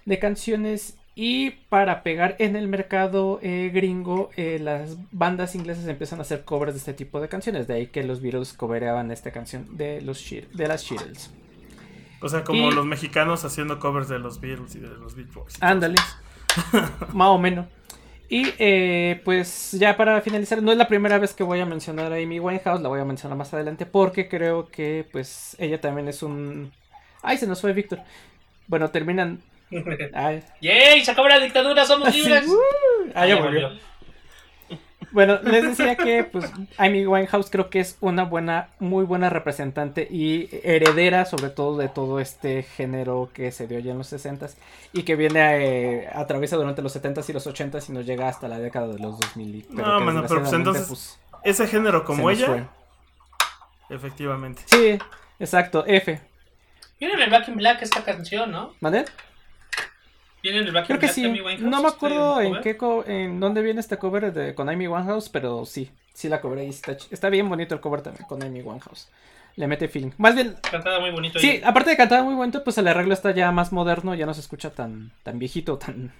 [0.06, 6.18] de canciones y para pegar en el mercado eh, gringo, eh, las bandas inglesas empiezan
[6.20, 7.66] a hacer covers de este tipo de canciones.
[7.66, 11.30] De ahí que los Beatles covereaban esta canción de, los de las Shirelles.
[12.22, 15.32] O sea, como Y- los mexicanos haciendo covers de los Beatles y de los Beach
[15.32, 15.62] Boys.
[15.62, 15.96] Ándale.
[17.12, 17.66] Más o menos.
[18.28, 22.12] Y eh, pues ya para finalizar, no es la primera vez que voy a mencionar
[22.12, 26.06] a Amy Winehouse, la voy a mencionar más adelante porque creo que pues ella también
[26.06, 26.70] es un...
[27.22, 27.98] Ay, se nos fue Víctor.
[28.68, 29.42] Bueno, terminan...
[30.14, 31.04] Ay, ¡Yay!
[31.04, 31.84] ¡Se acabó la dictadura!
[31.84, 32.46] ¡Somos libres!
[32.48, 32.58] uh,
[33.14, 33.70] ah, ya Ya volvió.
[35.12, 40.06] Bueno, les decía que pues Amy Winehouse creo que es una buena, muy buena representante
[40.08, 44.54] y heredera sobre todo de todo este género que se dio ya en los 60s
[44.92, 45.40] y que viene
[46.04, 48.98] eh, atraviesa durante los 70s y los 80s y nos llega hasta la década de
[49.00, 49.54] los 2000.
[49.54, 52.64] y- No, que mano, pero pues entonces, Ese género como ella, fue.
[53.88, 54.62] efectivamente.
[54.66, 54.98] Sí,
[55.40, 56.20] exacto, F.
[57.00, 58.74] Viene en el Back in Black esta canción, ¿no?
[58.80, 59.06] ¿Vale?
[60.42, 61.22] Viene en el Creo que Black sí.
[61.22, 62.76] No me este acuerdo en qué
[63.06, 67.28] en dónde viene este cover de, con Amy Winehouse, pero sí, sí la cobré está,
[67.28, 69.08] bien bonito el cover también con Amy Winehouse.
[69.56, 70.12] Le mete feeling.
[70.16, 71.38] Más bien, Cantada muy bonito.
[71.38, 74.32] Sí, aparte de cantar muy bonito, pues el arreglo está ya más moderno, ya no
[74.32, 76.12] se escucha tan, tan viejito, tan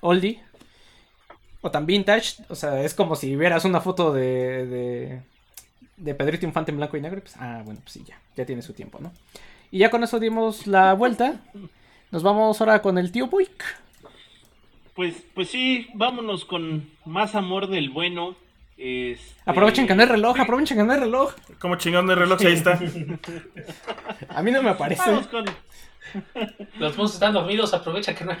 [0.00, 0.42] oldie.
[1.60, 2.42] O tan vintage.
[2.48, 5.22] O sea, es como si vieras una foto de, de,
[5.98, 7.18] de Pedrito Infante en blanco y negro.
[7.18, 9.12] y Pues, ah, bueno, pues sí, ya, ya tiene su tiempo, ¿no?
[9.70, 11.36] Y ya con eso dimos la vuelta.
[12.10, 13.78] Nos vamos ahora con el tío Buick.
[14.94, 18.34] Pues, pues sí, vámonos con más amor del bueno.
[18.76, 21.34] Este, Aprovechen que no hay reloj, aprovechen que no hay reloj.
[21.60, 22.80] Como chingón de reloj, ahí está.
[24.28, 25.08] A mí no me aparece.
[25.08, 25.44] Vamos con,
[26.78, 28.36] Los monstruos están dormidos, aprovecha que no.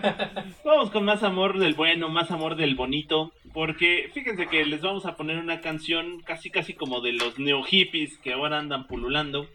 [0.64, 3.32] vamos con más amor del bueno, más amor del bonito.
[3.52, 7.62] Porque fíjense que les vamos a poner una canción casi casi como de los neo
[7.62, 9.46] hippies que ahora andan pululando.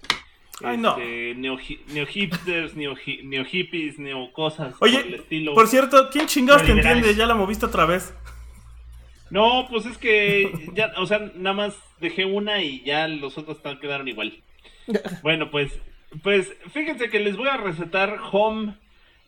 [0.62, 0.92] Ay, no.
[0.98, 5.54] Este, neo, hi- neo hipsters, neo, hi- neo hippies, neo cosas Oye, por el estilo.
[5.54, 7.16] Por cierto, ¿quién chingados te entiende?
[7.16, 8.14] Ya la moviste otra vez.
[9.30, 13.58] No, pues es que ya, o sea, nada más dejé una y ya los otros
[13.80, 14.34] quedaron igual.
[15.24, 15.72] Bueno, pues,
[16.22, 18.76] pues fíjense que les voy a recetar Home.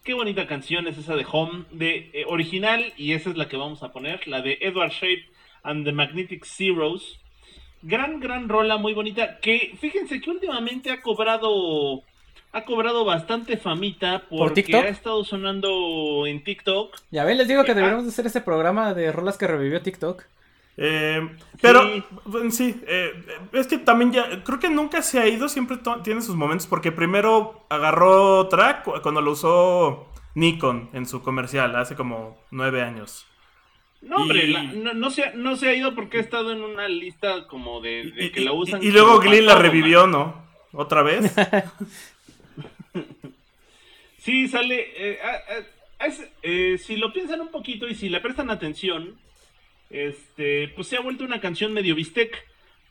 [0.03, 3.57] Qué bonita canción es esa de Home, de eh, original, y esa es la que
[3.57, 5.25] vamos a poner, la de Edward Shape
[5.63, 7.19] and the Magnetic Zeros.
[7.87, 12.01] Gran, gran rola, muy bonita, que fíjense que últimamente ha cobrado,
[12.51, 14.85] ha cobrado bastante famita porque TikTok?
[14.85, 16.95] ha estado sonando en TikTok.
[17.11, 17.75] Ya ven, les digo que Ah.
[17.75, 20.23] deberíamos de hacer ese programa de rolas que revivió TikTok.
[20.77, 21.29] Eh,
[21.61, 22.03] pero, Sí.
[22.25, 23.11] bueno, sí, eh,
[23.53, 26.91] es que también ya, creo que nunca se ha ido, siempre tiene sus momentos, porque
[26.91, 33.27] primero agarró track cu- cuando lo usó Nikon en su comercial, hace como nueve años.
[34.05, 36.51] No, hombre, Y- la- no, no se, ha- no se ha ido porque ha estado
[36.53, 38.81] en una lista como de, que la y- usan.
[38.83, 40.45] y luego Glee la revivió, ¿no?
[40.71, 41.33] ¿Otra vez?
[44.17, 44.87] Sí, sale.
[44.97, 45.37] eh, ah,
[45.99, 49.15] ah, es- eh, si lo piensan un poquito y si le prestan atención,
[49.89, 52.35] este, pues se ha vuelto una canción medio bistec.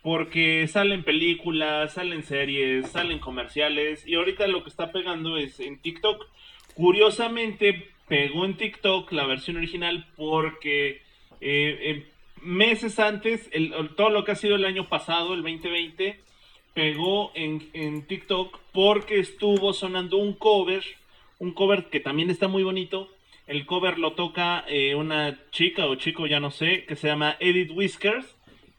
[0.03, 4.07] Porque salen películas, salen series, salen comerciales.
[4.07, 6.27] Y ahorita lo que está pegando es en TikTok.
[6.75, 11.01] Curiosamente, pegó en TikTok la versión original porque
[11.41, 12.07] eh, eh,
[12.43, 16.21] meses antes, el- todo lo que ha sido el año pasado, el 2020,
[16.75, 20.83] pegó en, TikTok porque estuvo sonando un cover,
[21.39, 23.09] un cover que también está muy bonito.
[23.47, 27.37] El cover lo toca eh, una chica o chico, ya no sé, que se llama
[27.41, 28.27] Edith Whiskers.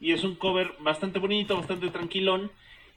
[0.00, 2.50] Y es un cover bastante bonito, bastante tranquilón.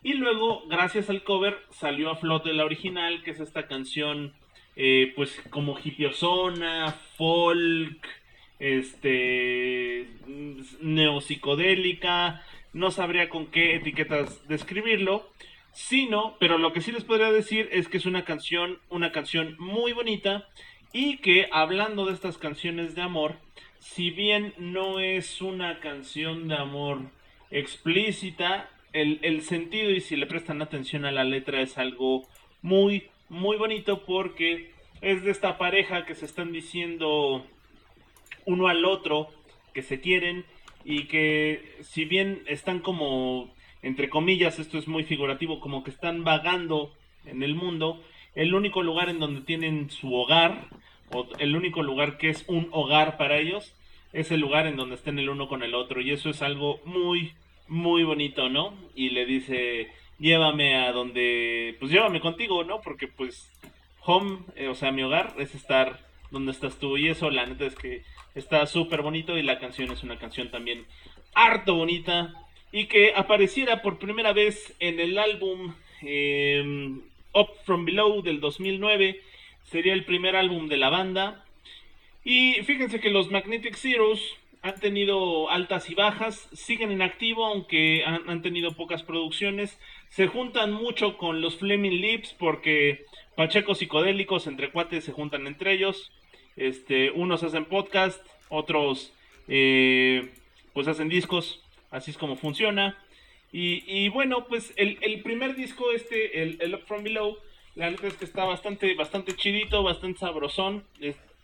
[0.03, 4.33] Y luego, gracias al cover, salió a flote la original, que es esta canción,
[5.15, 8.07] pues como hippiosona, folk,
[8.59, 10.07] este,
[10.81, 12.43] neopsicodélica,
[12.73, 15.29] no sabría con qué etiquetas describirlo,
[15.71, 19.55] sino, pero lo que sí les podría decir es que es una canción, una canción
[19.59, 20.47] muy bonita
[20.91, 23.35] y que hablando de estas canciones de amor,
[23.79, 27.01] si bien no es una canción de amor
[27.51, 32.27] explícita, el, el sentido y si le prestan atención a la letra es algo
[32.61, 37.45] muy, muy bonito porque es de esta pareja que se están diciendo
[38.49, 39.27] uno al otro
[39.73, 40.45] que se quieren
[40.83, 46.23] y que si bien están como, entre comillas, esto es muy figurativo, como que están
[46.23, 46.93] vagando
[47.25, 48.01] en el mundo,
[48.35, 50.67] el único lugar en donde tienen su hogar,
[51.11, 53.75] o el único lugar que es un hogar para ellos,
[54.13, 56.01] es el lugar en donde estén el uno con el otro.
[56.01, 57.33] Y eso es algo muy,
[57.67, 58.73] muy bonito, ¿no?
[58.95, 62.81] Y le dice, llévame a donde, pues llévame contigo, ¿no?
[62.81, 63.51] Porque pues
[64.05, 65.99] home, eh, o sea, mi hogar es estar
[66.31, 66.97] donde estás tú.
[66.97, 68.03] Y eso, la neta es que
[68.35, 70.85] está súper bonito y la canción es una canción también
[71.33, 72.33] harto bonita.
[72.71, 76.63] Y que apareciera por primera vez en el álbum eh,
[77.33, 79.21] Up From Below del 2009.
[79.63, 81.43] Sería el primer álbum de la banda.
[82.23, 84.21] Y fíjense que los Magnetic Zeros
[84.61, 89.79] han tenido altas y bajas, siguen en activo aunque han, han, tenido pocas producciones.
[90.09, 95.73] Se juntan mucho con los Fleming Lips porque Pacheco psicodélicos entre cuates se juntan entre
[95.73, 96.11] ellos.
[96.59, 99.13] Este, unos hacen podcast, otros
[99.47, 100.29] eh,
[100.73, 102.97] pues hacen discos, así es como funciona.
[103.51, 107.37] Y, bueno, pues el, primer disco, este, el, el Up From Below,
[107.75, 110.83] la neta es que está bastante, bastante chidito, bastante sabrosón.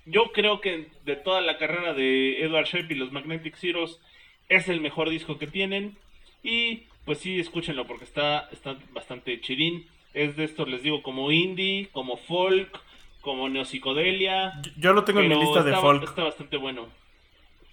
[0.06, 4.02] yo creo que de toda la carrera de Edward Shep y los Magnetic Zeros
[4.50, 5.98] es el mejor disco que tienen.
[6.44, 9.88] Y pues sí, escúchenlo porque está, está bastante chidín.
[10.14, 12.82] Es de estos, les digo, como indie, como folk,
[13.26, 14.54] como neopsicodelia.
[14.78, 16.04] Yo lo tengo en mi lista de folk.
[16.04, 16.88] Está bastante bueno.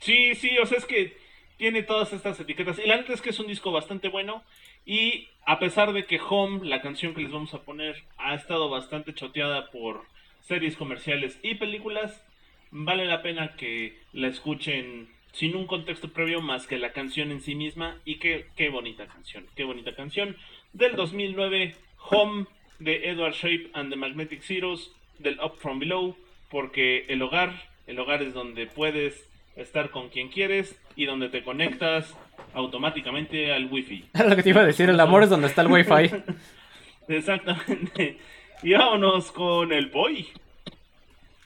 [0.00, 1.14] Sí, sí, o sea, es que
[1.58, 2.78] tiene todas estas etiquetas.
[2.78, 4.42] Y la neta es que es un disco bastante bueno.
[4.86, 8.70] Y a pesar de que Home, la canción que les vamos a poner, ha estado
[8.70, 10.06] bastante choteada por
[10.40, 12.24] series comerciales y películas,
[12.70, 17.42] vale la pena que la escuchen sin un contexto previo más que la canción en
[17.42, 17.98] sí misma.
[18.06, 20.34] Y qué, qué bonita canción, qué bonita canción.
[20.72, 21.76] Del 2009,
[22.10, 22.46] Home
[22.78, 26.16] de Edward Shape and the Magnetic Zeros, del Up From Below,
[26.50, 31.42] porque el hogar, el hogar es donde puedes estar con quien quieres y donde te
[31.42, 32.14] conectas
[32.54, 34.04] automáticamente al wifi.
[34.14, 36.10] Era lo que te iba a decir, el amor es donde está el wifi.
[37.08, 38.18] Exactamente.
[38.62, 40.28] Y vámonos con el boy.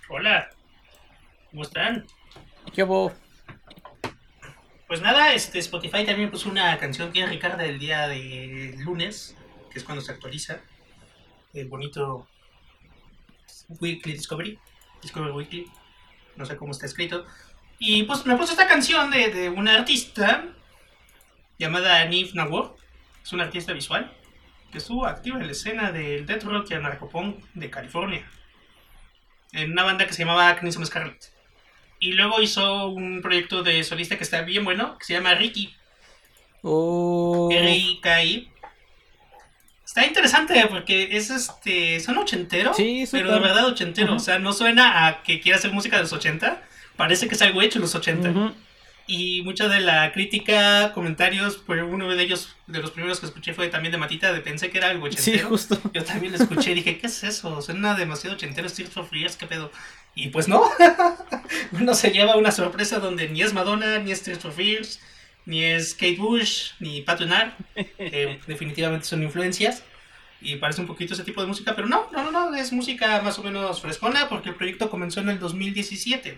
[0.09, 0.51] Hola.
[1.51, 2.07] ¿Cómo están?
[2.75, 3.13] ¿Qué hubo?
[4.87, 9.37] Pues nada, este Spotify también puso una canción que es Ricardo del día de lunes,
[9.73, 10.61] que es cuando se actualiza.
[11.55, 12.29] El bonito
[13.69, 14.59] Weekly Discovery.
[15.03, 15.67] Discovery Weekly.
[16.37, 17.27] No sé cómo está escrito.
[17.79, 20.47] Y pues me puso esta canción de, de una artista
[21.59, 22.73] llamada Neve Nawar.
[23.23, 24.13] Es una artista visual
[24.71, 28.29] que estuvo activa en la escena del death rock y anarcopunk de California.
[29.53, 31.33] En una banda que se llamaba Crimson Scarlet.
[31.99, 35.75] Y luego hizo un proyecto de solista que está bien bueno, que se llama Ricky.
[36.63, 37.49] Oh.
[37.51, 38.51] R-I-K-I.
[39.87, 42.01] Está interesante porque es este.
[42.01, 42.75] Son ochentero.
[42.75, 44.17] Sí, pero de verdad ochentero.
[44.17, 46.61] O sea, no suena a que quiera hacer música de los 80
[46.97, 48.55] parece que es algo hecho en los 80.
[49.09, 53.55] Y mucha de la crítica, comentarios, pues uno de ellos, de los primeros que escuché
[53.55, 55.39] fue también de Matita, de pensé que era algo ochentero.
[55.39, 55.81] Sí, justo.
[55.95, 57.63] Yo también lo escuché y dije, ¿qué es eso?
[57.63, 59.71] Suena demasiado ochentero, Street for Fears, ¿qué pedo?
[60.17, 60.65] Y pues no,
[61.73, 64.99] uno se lleva una sorpresa donde ni es Madonna, ni es Street for Fears,
[65.47, 67.21] ni es Kate Bush, ni Pat
[67.97, 69.83] que definitivamente son influencias.
[70.41, 73.23] Y parece un poquito ese tipo de música, pero no, no, no, no, es música
[73.23, 76.37] más o menos frescona porque el proyecto comenzó en el 2017.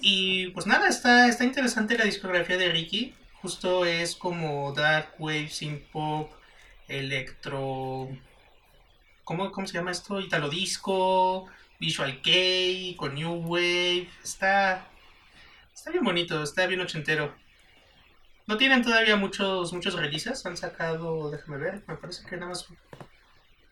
[0.00, 3.14] Y pues nada, está, está interesante la discografía de Ricky.
[3.42, 6.32] Justo es como Dark Wave, Synth Pop,
[6.88, 8.08] Electro.
[9.24, 10.20] ¿Cómo, ¿Cómo se llama esto?
[10.20, 11.46] Italo Disco,
[11.80, 14.08] Visual Kei, con New Wave.
[14.22, 14.86] Está.
[15.86, 17.32] Está bien bonito, está bien ochentero.
[18.48, 20.44] No tienen todavía muchos, muchos releases.
[20.44, 22.66] Han sacado, déjame ver, me parece que nada más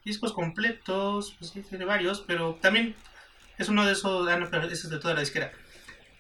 [0.05, 1.35] discos completos.
[1.37, 2.95] Pues sí, tiene varios, pero también
[3.59, 4.29] es uno de esos.
[4.29, 5.51] Ah, no, pero ese es de toda la disquera.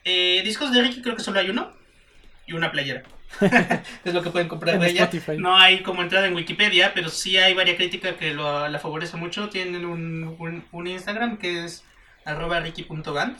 [0.02, 1.72] Eh, discos de Ricky creo que solo hay uno
[2.44, 3.04] y una playera.
[4.04, 5.08] es lo que pueden comprar de ella.
[5.38, 9.16] No hay como entrada en Wikipedia, pero sí hay varias críticas que lo, la favorece
[9.16, 9.48] mucho.
[9.48, 11.84] Tienen un, un, Instagram que es
[12.24, 13.38] arroba ricky.band.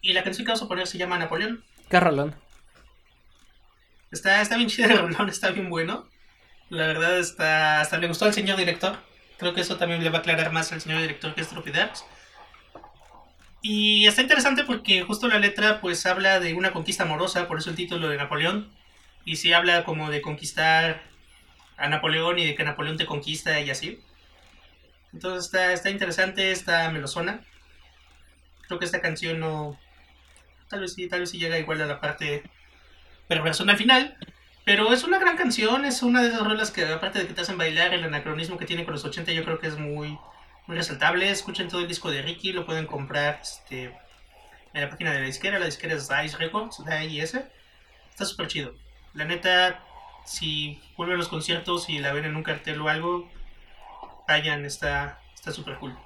[0.00, 1.64] Y la canción que vamos a poner se llama Napoleón.
[1.88, 2.34] Carralón.
[4.10, 6.08] Está, está bien chido el rolón, está bien bueno.
[6.68, 8.98] La verdad está hasta le gustó al señor director.
[9.38, 12.04] Creo que eso también le va a aclarar más al señor director que es Tropidax.
[13.62, 17.70] Y está interesante porque justo la letra pues habla de una conquista amorosa, por eso
[17.70, 18.72] el título de Napoleón.
[19.24, 21.02] Y sí habla como de conquistar
[21.76, 24.00] a Napoleón y de que Napoleón te conquista y así.
[25.12, 27.40] Entonces está, está interesante, está melosona.
[28.66, 29.78] Creo que esta canción no...
[30.70, 32.44] Tal vez sí, tal vez sí llega igual a la parte
[33.26, 34.16] perversona al final.
[34.64, 37.40] Pero es una gran canción, es una de esas rolas que aparte de que te
[37.40, 40.16] hacen bailar, el anacronismo que tiene con los 80 yo creo que es muy,
[40.68, 41.28] muy resaltable.
[41.28, 43.86] Escuchen todo el disco de Ricky, lo pueden comprar este,
[44.72, 45.58] en la página de la disquera.
[45.58, 47.44] La disquera es Dice Records, D-I-S.
[48.10, 48.76] Está súper chido.
[49.12, 49.82] La neta,
[50.24, 53.28] si vuelven a los conciertos y la ven en un cartel o algo,
[54.28, 55.98] vayan, está súper cool.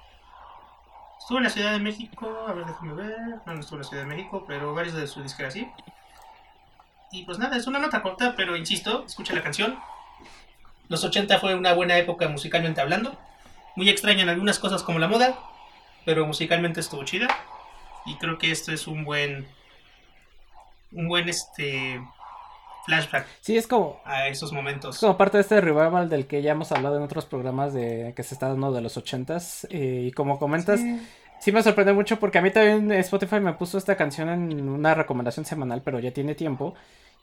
[1.25, 3.17] Estuvo en la Ciudad de México, a ver, déjame ver.
[3.45, 5.67] No, no estuvo en la Ciudad de México, pero varios de su disquera sí.
[7.11, 9.77] Y pues nada, es una nota corta, pero insisto, escucha la canción.
[10.87, 13.17] Los 80 fue una buena época musicalmente hablando
[13.75, 15.37] muy extraña en algunas cosas como la moda,
[16.05, 17.27] pero musicalmente estuvo chida.
[18.05, 19.47] Y creo que esto es un buen.
[20.91, 22.01] Un buen este.
[22.85, 23.27] Flashback.
[23.41, 23.99] Sí, es como.
[24.05, 24.95] A esos momentos.
[24.95, 28.13] Es como parte de este revival del que ya hemos hablado en otros programas de
[28.15, 29.67] que se está dando de los ochentas.
[29.71, 30.79] Eh, y como comentas.
[30.79, 31.01] Sí.
[31.51, 35.45] Me sorprende mucho porque a mí también Spotify me puso esta canción en una recomendación
[35.45, 36.75] semanal, pero ya tiene tiempo.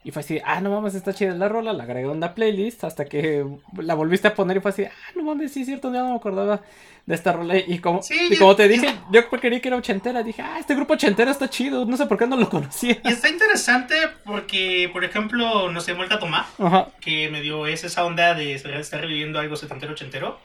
[0.05, 2.83] Y fue así, ah, no mames, está chida la rola, la agregué a una playlist
[2.83, 3.45] hasta que
[3.77, 6.09] la volviste a poner y fue así, ah, no mames, sí es cierto, ya no
[6.09, 6.59] me acordaba
[7.05, 7.57] de esta rola.
[7.57, 10.75] Y como, Sí, y como te dije, yo quería que era ochentera, dije, ah, este
[10.75, 12.97] grupo ochentero está chido, no sé por qué no lo conocía.
[13.01, 13.95] Y está interesante
[14.25, 16.89] porque, por ejemplo, no sé, Molca Tomá, Ajá.
[16.99, 20.37] que me dio es esa onda de estar reviviendo algo setentero ochentero.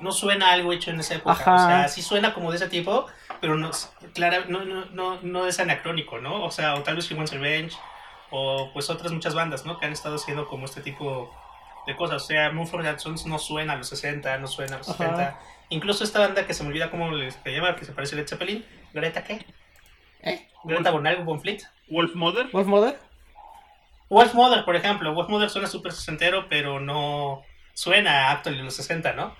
[0.00, 1.32] No suena algo hecho en esa época.
[1.32, 1.54] Ajá.
[1.54, 3.06] O sea, sí suena como de ese tipo,
[3.40, 6.42] pero no, es- clara, no, no, no, no es anacrónico, ¿no?
[6.44, 7.76] O sea, o tal vez Human's Revenge,
[8.30, 9.78] o pues otras muchas bandas, ¿no?
[9.78, 11.34] Que han estado haciendo como este tipo
[11.86, 12.22] de cosas.
[12.22, 14.98] O sea, Mumford Sons no suena a los 60, no suena a los Ajá.
[14.98, 15.40] 70.
[15.70, 18.18] Incluso esta banda que se me olvida cómo les se llama, que se parece a
[18.18, 18.64] Led Zeppelin.
[18.92, 19.44] ¿Greta qué?
[20.22, 20.48] ¿Eh?
[20.64, 21.62] ¿Greta Bonal, Bonfleet?
[21.88, 22.48] Wolf Mother.
[22.52, 22.98] ¿Wolf Mother?
[24.08, 25.14] Wolf Mother, por ejemplo.
[25.14, 27.42] Wolf Mother suena súper sesentero, pero no
[27.74, 29.34] suena a actual de los 60, ¿no?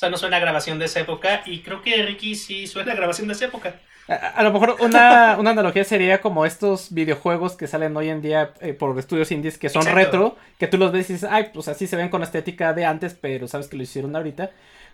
[0.00, 1.42] O sea, no suena a grabación de esa época.
[1.44, 3.74] Y creo que Ricky sí suena a grabación de esa época.
[4.08, 8.22] A, a lo mejor una, una analogía sería como estos videojuegos que salen hoy en
[8.22, 9.98] día eh, por estudios indies que son Exacto.
[9.98, 12.72] retro, que tú los ves y dices, ay, pues así se ven con la estética
[12.72, 14.48] de antes, pero sabes que lo hicieron ahorita.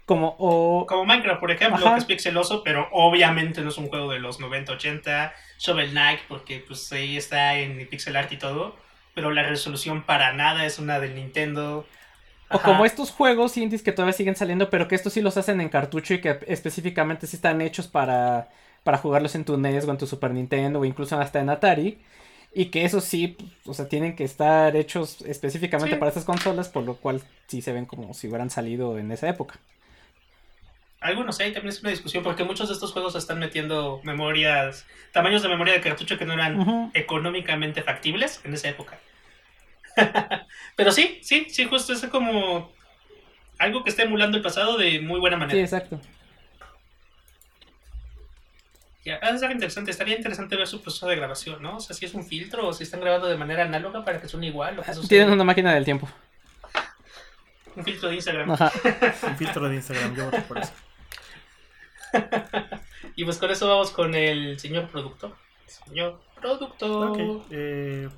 [0.06, 0.86] Como, o...
[0.88, 1.94] Como Minecraft, por ejemplo, Ajá.
[1.94, 5.32] que es pixeloso, pero obviamente no es un juego de los 90, 80.
[5.60, 8.74] Shovel Knight, porque pues ahí está en pixel art y todo.
[9.14, 11.86] Pero la resolución para nada es una del Nintendo.
[12.50, 12.64] O Ajá.
[12.64, 15.68] como estos juegos indies que todavía siguen saliendo, pero que estos sí los hacen en
[15.68, 18.48] cartucho y que específicamente sí están hechos para,
[18.84, 21.98] para jugarlos en tu NES o en tu Super Nintendo o incluso hasta en Atari.
[22.54, 23.36] Y que esos sí,
[23.66, 25.98] o sea, tienen que estar hechos específicamente Sí.
[25.98, 29.28] para estas consolas, por lo cual sí se ven como si hubieran salido en esa
[29.28, 29.58] época.
[31.00, 35.42] Algunos hay, también es una discusión, porque muchos de estos juegos están metiendo memorias, tamaños
[35.42, 38.98] de memoria de cartucho que no eran económicamente factibles en esa época.
[40.76, 42.72] Pero sí, sí, sí, justo es como
[43.58, 45.60] algo que está emulando el pasado de muy buena Sí, manera.
[45.60, 46.00] exacto.
[49.04, 51.76] Ya, ha de ser interesante, estaría interesante ver su proceso de grabación, ¿no?
[51.76, 54.28] O sea, si es un filtro o si están grabando de manera análoga para que
[54.28, 54.78] suene igual.
[54.78, 55.08] O que sucede.
[55.08, 56.08] Tienen una máquina del tiempo.
[57.76, 58.50] Un filtro de Instagram.
[58.50, 58.72] Ajá.
[59.28, 60.72] Un filtro de Instagram, yo voto por eso.
[63.14, 65.34] Y pues con eso vamos con el señor productor.
[65.66, 67.42] Señor productor.
[67.50, 68.08] Eh,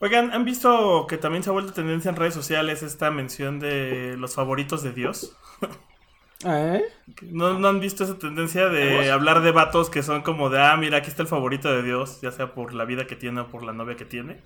[0.00, 4.16] Oigan, ¿han visto que también se ha vuelto tendencia en redes sociales esta mención de
[4.18, 5.36] los favoritos de Dios?
[6.46, 6.82] ¿Eh?
[7.22, 10.76] ¿No, no han visto esa tendencia de hablar de vatos que son como de, ah,
[10.76, 13.48] mira, aquí está el favorito de Dios, ya sea por la vida que tiene o
[13.48, 14.42] por la novia que tiene?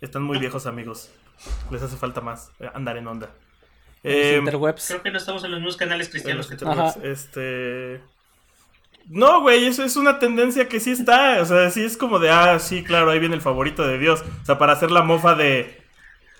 [0.00, 1.10] Están muy viejos, amigos.
[1.70, 3.30] Les hace falta más eh, andar en onda.
[4.02, 4.88] Los Eh, interwebs.
[4.88, 6.56] Creo que no estamos en los mismos canales cristianos que.
[7.02, 8.00] Este.
[9.12, 11.42] No, güey, eso es una tendencia que sí está.
[11.42, 14.24] O sea, sí es como de, ah, sí, claro, ahí viene el favorito de Dios.
[14.42, 15.80] O sea, para hacer la mofa de.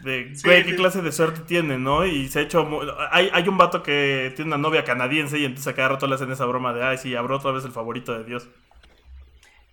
[0.01, 0.77] De, Sí, güey, qué sí.
[0.77, 2.07] clase de suerte tiene, ¿no?
[2.07, 2.67] Y se ha hecho.
[3.11, 6.15] Hay, hay un vato que tiene una novia canadiense y entonces a cada rato le
[6.15, 8.49] hacen esa broma de, ay, sí, abro otra vez el favorito de Dios.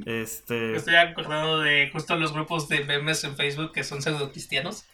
[0.06, 0.76] Este.
[0.76, 4.86] Estoy acordado de justo los grupos de memes en Facebook que son pseudo cristianos.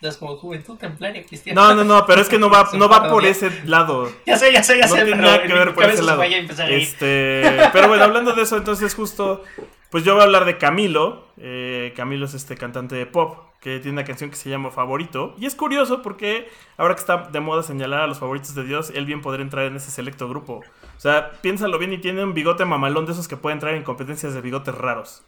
[0.00, 1.60] Es como Juventud Templaria Cristiana.
[1.60, 4.10] No, no, no, pero es que no va, no va por ese lado.
[4.26, 5.04] Ya sé, ya sé, ya no sé.
[5.04, 6.22] tiene pero nada que ver por ese lado.
[6.22, 7.42] Este,
[7.72, 9.42] pero bueno, hablando de eso, entonces justo,
[9.90, 11.26] pues yo voy a hablar de Camilo.
[11.36, 15.34] Eh, Camilo es este cantante de pop que tiene una canción que se llama Favorito.
[15.38, 18.92] Y es curioso porque ahora que está de moda señalar a los favoritos de Dios,
[18.94, 20.62] él bien podría entrar en ese selecto grupo.
[20.96, 23.82] O sea, piénsalo bien y tiene un bigote mamalón de esos que pueden entrar en
[23.82, 25.24] competencias de bigotes raros.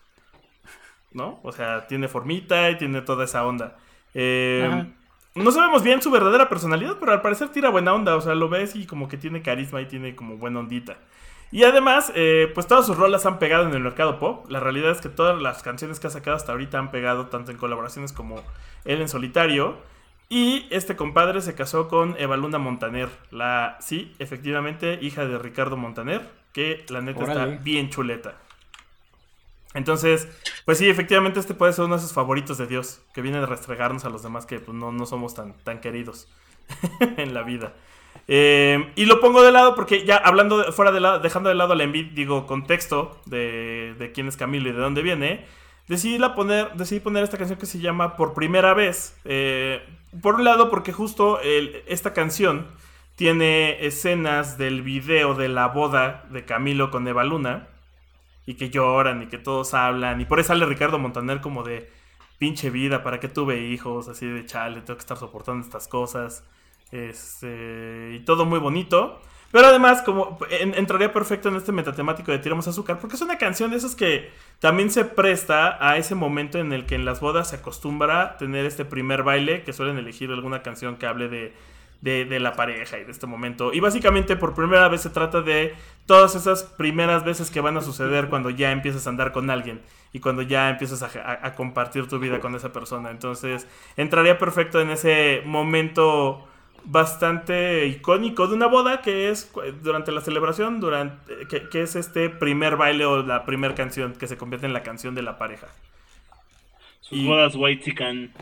[1.13, 1.41] ¿No?
[1.43, 3.77] O sea, tiene formita y tiene toda esa onda.
[4.15, 4.87] Eh,
[5.35, 8.17] no sabemos bien su verdadera personalidad, pero al parecer tira buena onda.
[8.17, 10.99] O sea, lo ves y como que tiene carisma y tiene como buena ondita.
[11.53, 14.49] Y además, eh, pues todas sus rolas han pegado en el mercado pop.
[14.49, 17.51] La realidad es que todas las canciones que ha sacado hasta ahorita han pegado, tanto
[17.51, 18.41] en colaboraciones como
[18.85, 19.77] él en solitario.
[20.29, 25.77] Y este compadre se casó con Eva Luna Montaner, la, sí, efectivamente, hija de Ricardo
[25.77, 27.55] Montaner, que la neta Órale.
[27.55, 28.37] está bien chuleta.
[29.75, 30.27] Entonces,
[30.65, 33.47] pues sí, efectivamente este puede ser uno de sus favoritos de Dios, que viene de
[33.47, 36.29] restregarnos a los demás que pues, no, no somos tan, tan queridos
[37.17, 37.73] en la vida.
[38.27, 41.55] Eh, y lo pongo de lado porque ya hablando de- fuera de lado, dejando de
[41.55, 45.47] lado la envidia, digo, contexto de, de quién es Camilo y de dónde viene,
[45.89, 49.17] decidí, la poner, decidí poner esta canción que se llama Por Primera Vez.
[49.25, 49.81] Eh,
[50.21, 51.39] por un lado, porque justo
[51.87, 52.67] esta canción
[53.15, 57.69] tiene escenas del video de la boda de Camilo con Eva Luna
[58.51, 60.21] y que lloran y que todos hablan.
[60.21, 61.91] Y por eso sale Ricardo Montaner como de
[62.39, 64.09] pinche vida, ¿para qué tuve hijos?
[64.09, 66.45] Así de chale, tengo que estar soportando estas cosas.
[66.91, 69.21] Este, y todo muy bonito.
[69.53, 73.37] Pero además, como en- entraría perfecto en este metatemático de Tiramos Azúcar, porque es una
[73.37, 74.31] canción de esas que
[74.61, 78.65] también se presta a ese momento en el que en las bodas se acostumbra tener
[78.65, 81.53] este primer baile, que suelen elegir alguna canción que hable de,
[82.01, 83.73] de, de la pareja y de este momento.
[83.73, 85.75] Y básicamente por primera vez se trata de
[86.07, 89.81] todas esas primeras veces que van a suceder cuando ya empiezas a andar con alguien
[90.13, 93.11] y cuando ya empiezas a, a- compartir tu vida con esa persona.
[93.11, 96.47] Entonces entraría perfecto en ese momento
[96.85, 102.77] bastante icónico de una boda que es durante la celebración, durante que, es este primer
[102.77, 105.69] baile o la primera canción que se convierte en la canción de la pareja.
[107.01, 108.33] Sus bodas white chican.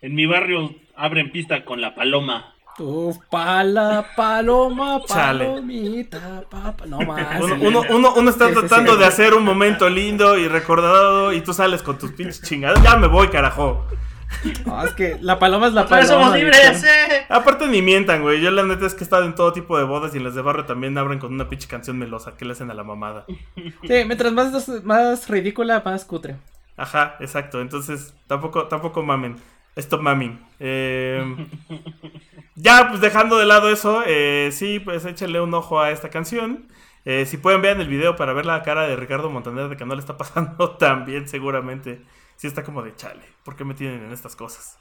[0.00, 2.51] En mi barrio abren pista con la paloma.
[2.78, 6.86] Uf, pala, paloma, palomita, papa.
[6.86, 7.40] No más.
[7.40, 8.66] Uno, uno- uno- uno está Sí, sí, sí.
[8.66, 12.82] tratando de hacer un momento lindo y recordado y tú sales con tus pinches chingadas.
[12.82, 13.86] Ya me voy, carajo.
[14.64, 16.24] No, es que la paloma es la ¡Otra vez paloma.
[16.28, 16.72] somos libres!
[16.82, 16.88] Víctor.
[17.10, 17.26] ¡eh!
[17.28, 18.40] Aparte ni mientan, güey.
[18.40, 20.34] Yo la neta es que he estado en todo tipo de bodas y en las
[20.34, 23.26] de barrio también abren con una pinche canción melosa que le hacen a la mamada.
[23.54, 26.36] Sí, mientras más, más ridícula, más cutre.
[26.78, 27.60] Ajá, exacto.
[27.60, 29.36] Entonces, tampoco, tampoco mamen.
[29.76, 30.38] Stop maming.
[30.60, 31.48] Eh,
[32.54, 36.68] ya, pues dejando de lado eso, eh, sí, pues échenle un ojo a esta canción.
[37.04, 39.84] Eh, si pueden, vean el video para ver la cara de Ricardo Montaner de que
[39.84, 42.02] no le está pasando tan bien, seguramente.
[42.36, 43.24] Sí está como de chale.
[43.44, 44.78] ¿Por qué me tienen en estas cosas?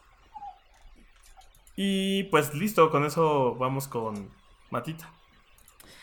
[1.76, 4.30] Y pues listo, con eso vamos con
[4.72, 5.10] Matita.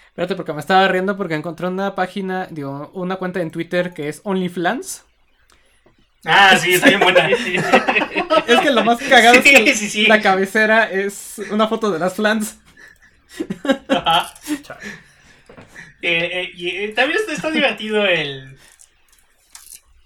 [0.09, 4.09] Espérate, porque me estaba riendo porque encontré una página, digo, una cuenta en Twitter que
[4.09, 5.05] es OnlyFlans.
[6.25, 7.29] Ah, sí, está bien buena.
[8.47, 10.07] Es que lo más cagado Sí, es que sí, sí.
[10.07, 12.59] la cabecera es una foto de las flans.
[13.89, 14.33] Ajá.
[16.03, 18.57] Eh, eh, y eh, también está, está divertido el.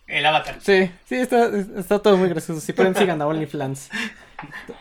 [0.07, 0.57] El avatar.
[0.61, 1.49] Sí, sí, está,
[1.79, 2.61] está todo muy gracioso.
[2.61, 3.89] Si pueden, sigan a OnlyFlans.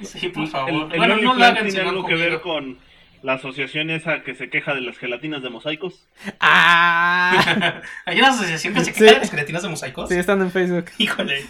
[0.03, 0.69] Sí, por favor.
[0.69, 2.79] El, el bueno, no lo hagan tiene algo que ver con
[3.21, 6.05] la asociación esa que se queja de las gelatinas de mosaicos.
[6.39, 7.81] ¡Ah!
[8.05, 8.99] Hay una asociación que se Sí.
[8.99, 10.09] queja de las gelatinas de mosaicos.
[10.09, 10.85] Sí, están en Facebook.
[10.97, 11.45] Híjole.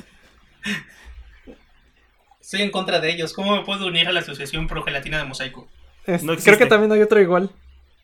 [2.52, 3.32] Estoy en contra de ellos.
[3.32, 5.70] ¿Cómo me puedo unir a la asociación pro gelatina de mosaico?
[6.06, 7.49] Es- No creo que también hay otro igual.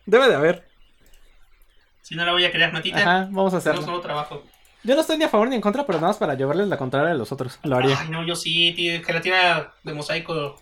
[0.05, 0.65] Debe de haber.
[2.01, 2.97] Si no la voy a crear, Matita.
[3.01, 3.81] Ajá, vamos a No hacerlo.
[3.81, 4.45] solo trabajo.
[4.83, 6.77] Yo no estoy ni a favor ni en contra, pero nada más para llevarles la
[6.77, 7.59] contraria a los otros.
[7.63, 7.99] Lo haría.
[7.99, 9.03] Ay, no, yo sí, tío.
[9.03, 10.61] Gelatina de mosaico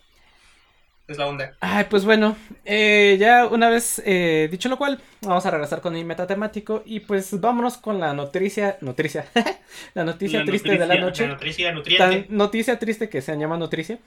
[1.08, 1.54] es la onda.
[1.60, 2.36] Ay, pues bueno,
[2.66, 7.02] eh, ya una vez eh, dicho lo cual, vamos a regresar con el metatemático y
[7.02, 9.26] pues vámonos con la noticia, noticia,
[9.94, 11.24] la noticia La triste de la noticia, noche.
[11.28, 12.26] La nutricia, nutriente.
[12.30, 14.00] Noticia triste que se llama noticia.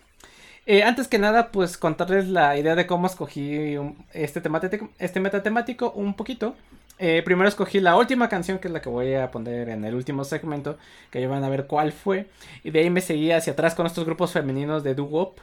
[0.67, 5.21] Eh, antes que nada, pues contarles la idea de cómo escogí un- este, temate- este
[5.21, 6.57] metatemático un poquito.
[6.99, 9.95] Eh, primero escogí la última canción, que es la que voy a poner en el
[9.95, 10.77] último segmento,
[11.11, 12.27] que ya van a ver cuál fue.
[12.65, 15.39] Y de ahí me seguí hacia atrás con estos grupos femeninos de doo-wop.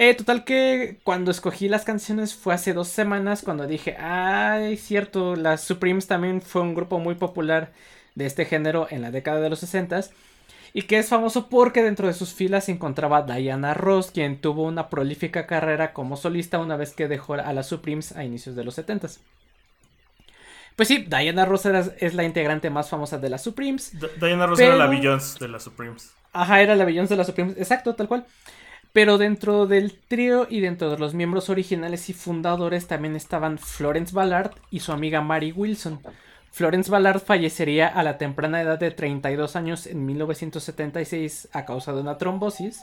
[0.00, 5.34] Eh, total que cuando escogí las canciones fue hace dos semanas cuando dije, ay, cierto,
[5.34, 7.72] las Supremes también fue un grupo muy popular
[8.14, 10.00] de este género en la década de los 60
[10.72, 14.62] y que es famoso porque dentro de sus filas se encontraba Diana Ross, quien tuvo
[14.64, 18.62] una prolífica carrera como solista una vez que dejó a las Supremes a inicios de
[18.64, 19.08] los 70
[20.76, 23.98] Pues sí, Diana Ross era- es la integrante más famosa de las Supremes.
[23.98, 26.12] D- Diana Ross era la Beyoncé de las Supremes.
[26.32, 28.24] Ajá, era la Beyoncé de las Supremes, exacto, tal cual.
[28.92, 34.14] Pero dentro del trío y dentro de los miembros originales y fundadores también estaban Florence
[34.14, 36.00] Ballard y su amiga Mary Wilson.
[36.50, 42.00] Florence Ballard fallecería a la temprana edad de 32 años en 1976 a causa de
[42.00, 42.80] una trombosis.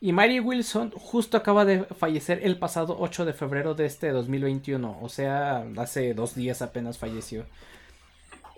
[0.00, 4.98] Y Mary Wilson justo acaba de fallecer el pasado 8 de febrero de este 2021.
[5.02, 7.44] O sea, hace dos días apenas falleció.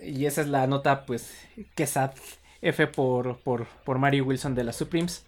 [0.01, 1.35] Y esa es la nota, pues,
[1.75, 2.13] que sad.
[2.61, 5.25] F por, por, por Mary Wilson de las Supremes.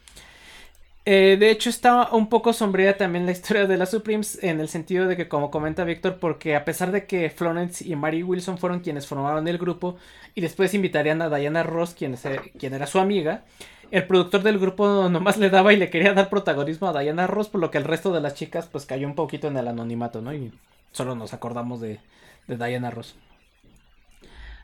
[1.06, 4.68] Eh, de hecho, está un poco sombría también la historia de las Supremes en el
[4.68, 8.56] sentido de que, como comenta Víctor, porque a pesar de que Florence y Mary Wilson
[8.56, 9.96] fueron quienes formaron el grupo
[10.34, 12.16] y después invitarían a Diana Ross, quien,
[12.58, 13.44] quien era su amiga,
[13.90, 17.48] el productor del grupo nomás le daba y le quería dar protagonismo a Diana Ross,
[17.48, 20.22] por lo que el resto de las chicas pues cayó un poquito en el anonimato,
[20.22, 20.32] ¿no?
[20.32, 20.52] Y
[20.92, 22.00] solo nos acordamos de
[22.48, 23.14] Diana Ross.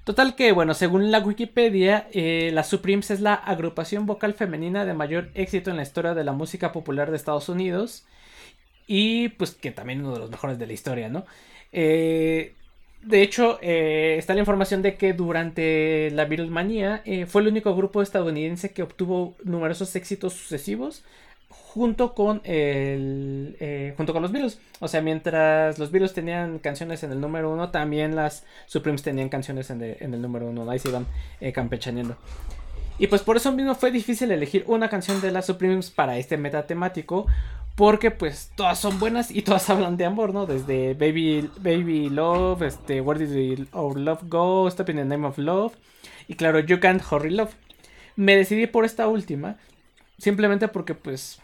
[0.05, 4.95] Total que, bueno, según la Wikipedia, eh, la Supremes es la agrupación vocal femenina de
[4.95, 8.07] mayor éxito en la historia de la música popular de Estados Unidos.
[8.87, 11.25] Y pues que también uno de los mejores de la historia, ¿no?
[11.73, 12.55] Eh,
[13.03, 17.75] de hecho, eh, está la información de que durante la Beatlemanía eh, fue el único
[17.75, 21.05] grupo estadounidense que obtuvo numerosos éxitos sucesivos
[21.75, 24.59] junto con el eh, junto con los Beatles.
[24.81, 29.29] O sea, mientras los Beatles tenían canciones en el número uno, también las Supremes tenían
[29.29, 30.69] canciones en el número uno.
[30.69, 31.07] Ahí se iban
[31.41, 32.17] eh, campechaneando.
[32.99, 36.37] Y pues por eso mismo fue difícil elegir una canción de las Supremes para este
[36.37, 37.27] meta temático.
[37.77, 40.47] Porque pues todas son buenas y todas hablan de amor, ¿no?
[40.47, 45.39] Desde Baby, Baby Love, este, Where Did Our Love Go, Stop in the Name of
[45.39, 45.75] Love.
[46.27, 47.53] Y claro, You Can't Hurry Love.
[48.17, 49.57] Me decidí por esta última.
[50.19, 51.41] Simplemente porque pues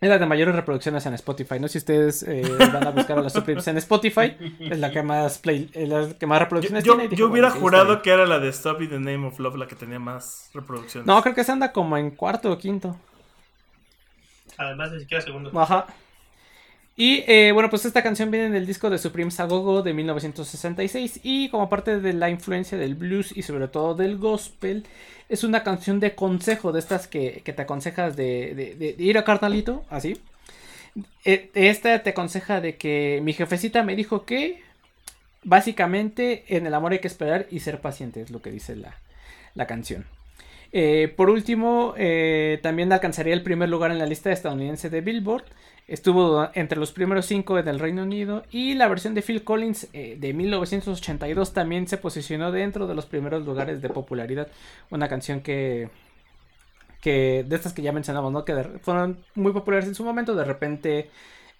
[0.00, 1.66] Es la de mayores reproducciones en Spotify, ¿no?
[1.66, 2.42] Si ustedes eh,
[2.72, 6.08] van a buscar a las Supremes en Spotify, es la que más play, es la
[6.16, 7.04] que más Yo, reproducciones yo- tiene.
[7.06, 9.38] y dije, yo hubiera bueno, jurado que era la de Stop in the Name of
[9.40, 11.04] Love la que tenía más reproducciones.
[11.06, 12.96] No, creo que se anda como en cuarto o quinto.
[14.56, 15.50] Además, ni siquiera segundo.
[15.60, 15.86] Ajá.
[16.98, 21.48] Y eh, bueno, pues esta canción viene del disco de Supreme Sagogo de 1966 y
[21.48, 24.84] como parte de la influencia del blues y sobre todo del gospel,
[25.28, 29.22] es una canción de consejo, de estas que, que te aconsejas de, de- ir a
[29.24, 30.18] carnalito, así.
[31.24, 34.62] Eh, Esta te aconseja de que mi jefecita me dijo que
[35.44, 38.96] básicamente en el amor hay que esperar y ser paciente, es lo que dice la,
[39.54, 40.06] la canción.
[40.72, 45.44] Eh, por último, eh, también alcanzaría el primer lugar en la lista estadounidense de Billboard.
[45.88, 48.44] Estuvo entre los primeros cinco en el Reino Unido.
[48.50, 53.06] Y la versión de Phil Collins eh, de 1982 también se posicionó dentro de los
[53.06, 54.48] primeros lugares de popularidad.
[54.90, 55.88] Una canción que.
[57.00, 58.44] que de estas que ya mencionamos, ¿no?
[58.44, 60.34] Que fueron muy populares en su momento.
[60.34, 61.10] De repente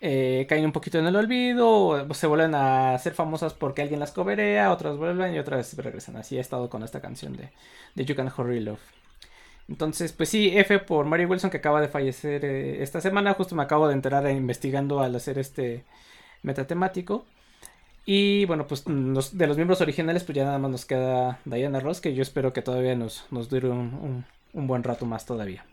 [0.01, 2.07] eh, caen un poquito en el olvido.
[2.15, 4.73] Se vuelven a hacer famosas porque alguien las coberea.
[4.73, 6.17] Otras vuelven y otras regresan.
[6.17, 7.51] Así he estado con esta canción de,
[7.95, 8.81] de You Can Hurry Love.
[9.69, 13.35] Entonces, pues sí, F por Mary Wilson que acaba de fallecer eh, esta semana.
[13.35, 15.85] Justo me acabo de enterar eh, investigando al hacer este
[16.43, 17.27] metatemático.
[18.07, 21.41] Y bueno, pues mm, los- de los miembros originales, pues ya nada más nos queda
[21.45, 25.05] Diana Ross, que yo espero que todavía nos, nos dure un, un- un buen rato
[25.07, 25.65] más todavía.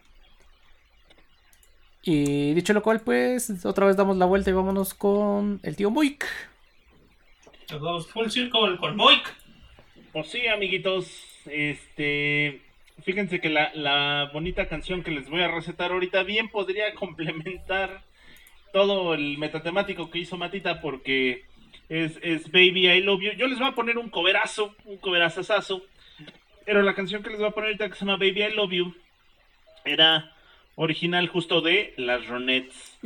[2.03, 5.89] Y dicho lo cual, pues otra vez damos la vuelta y vámonos con el tío
[5.89, 6.25] Moik.
[7.71, 9.33] Nos vamos full circle con Moik.
[10.13, 11.07] Pues sí, amiguitos,
[11.47, 12.61] este,
[13.03, 18.03] fíjense que la, la bonita canción que les voy a recetar ahorita bien podría complementar
[18.73, 21.45] todo el metatemático que hizo Matita porque
[21.89, 23.31] es, es Baby I Love You.
[23.37, 25.83] Yo les voy a poner un coverazo, un coverazazazo,
[26.65, 28.71] pero la canción que les voy a poner ahorita que se llama Baby I Love
[28.71, 28.95] You
[29.85, 30.35] era
[30.75, 32.97] original justo de las Ronettes.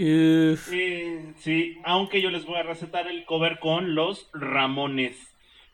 [0.72, 5.29] Eh, sí, aunque yo les voy a recetar el cover con los Ramones.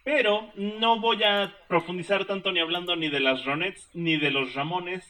[0.05, 4.53] Pero no voy a profundizar tanto ni hablando ni de las Ronettes ni de los
[4.53, 5.03] Ramones.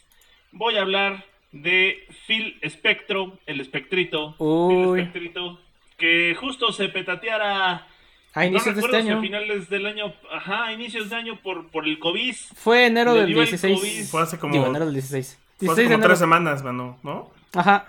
[0.53, 4.33] Voy a hablar de Phil Spectro, el Espectrito.
[4.39, 4.73] Uy.
[4.73, 5.59] Phil Spectrito,
[5.97, 7.85] que justo se petateara.
[8.33, 9.21] A inicios no de este recuerdo si a año.
[9.21, 12.35] finales del año, ajá, a inicios de año por, por el COVID.
[12.55, 13.79] Fue enero del dio el 16.
[13.79, 14.05] COVID.
[14.07, 15.39] Fue hace como- Digo, enero del 16.
[15.57, 16.07] Fue hace 16 como enero.
[16.09, 17.31] tres semanas, mano, ¿no?
[17.53, 17.85] Ajá.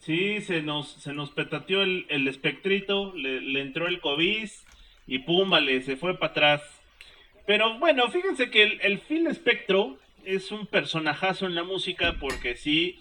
[0.00, 4.48] Sí, se nos, se nos petateó el, el espectrito, le, le entró el COVID
[5.06, 6.62] y pum, vale, se fue para atrás.
[7.46, 12.56] Pero bueno, fíjense que el, el Phil Spectro es un personajazo en la música porque
[12.56, 12.98] sí,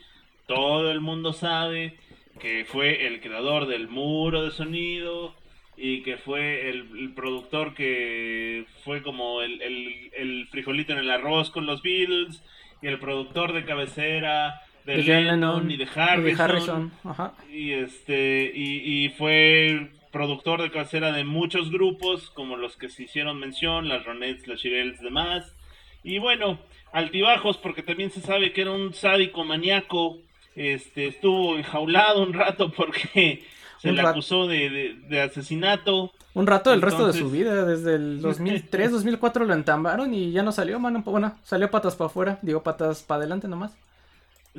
[0.47, 1.95] todo el mundo sabe
[2.39, 5.33] que fue el creador del muro de sonido
[5.77, 11.09] y que fue el, el productor que fue como el, el- el frijolito en el
[11.11, 12.43] arroz con los Beatles
[12.81, 16.91] y el productor de cabecera de, De Lennon Lennon y de y Harrison, de Harrison.
[17.05, 17.33] Ajá.
[17.51, 23.03] y este y, y fue productor de cabecera de muchos grupos como los que se
[23.03, 25.53] hicieron mención las Ronettes las Shirelles demás
[26.03, 26.59] y bueno
[26.93, 30.19] altibajos porque también se sabe que era un sádico maníaco
[30.55, 33.43] este estuvo enjaulado un rato porque
[33.79, 37.95] se le acusó de, de- de asesinato Un rato el resto de su vida, desde
[37.95, 41.01] el 2003, 2004 lo entambaron y ya no salió, mano.
[41.05, 43.75] Bueno, salió patas para afuera, digo patas para adelante nomás.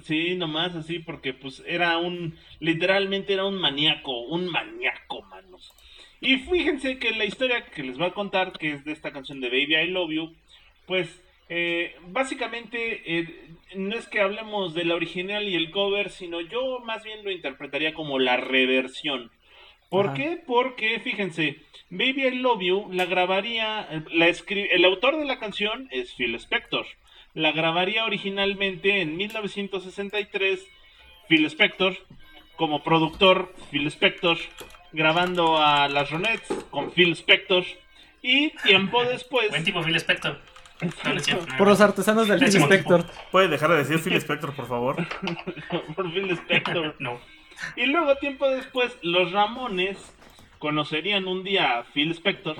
[0.02, 5.72] Sí, nomás así, porque pues era un, literalmente era un maníaco, un maníaco, manos.
[6.20, 9.40] Y fíjense que la historia que les voy a contar, que es de esta canción
[9.40, 10.34] de Baby I Love You,
[10.86, 16.40] pues eh, básicamente eh, no es que hablemos de la original y el cover, sino
[16.40, 19.30] yo más bien lo interpretaría como la reversión.
[19.90, 20.14] ¿Por Ajá.
[20.14, 20.42] qué?
[20.44, 21.58] Porque fíjense,
[21.90, 26.34] Baby I Love You la grabaría, eh, la el autor de la canción es Phil
[26.36, 26.86] Spector.
[27.34, 30.66] La grabaría originalmente en 1963
[31.28, 31.96] Phil Spector,
[32.56, 34.38] como productor Phil Spector,
[34.92, 37.64] grabando a las Ronettes con Phil Spector.
[38.22, 40.40] Y tiempo después, Buen tipo Phil Spector.
[41.58, 43.04] Por los artesanos del Pésimo Inspector.
[43.30, 44.96] ¿Puede dejar de decir Phil Spector, por favor?
[45.96, 46.96] por Phil Spector.
[47.00, 47.20] No.
[47.76, 49.96] Y luego, tiempo después, los Ramones
[50.58, 52.56] conocerían un día a Phil Spector.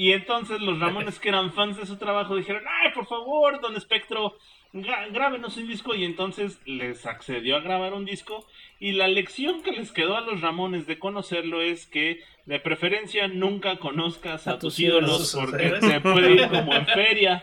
[0.00, 3.78] Y entonces los Ramones, que eran fans de su trabajo, dijeron: ¡Ay, por favor, don
[3.80, 4.38] Spectro,
[4.72, 5.92] gra- grábenos un disco!
[5.96, 8.46] Y entonces les accedió a grabar un disco.
[8.78, 13.26] Y la lección que les quedó a los Ramones de conocerlo es que, de preferencia,
[13.26, 17.42] nunca conozcas a, A tus ídolos porque te puede ir como en feria.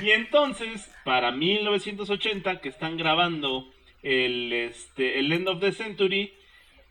[0.00, 3.68] Y entonces, para 1980, que están grabando
[4.04, 6.32] el, este, el End of the Century,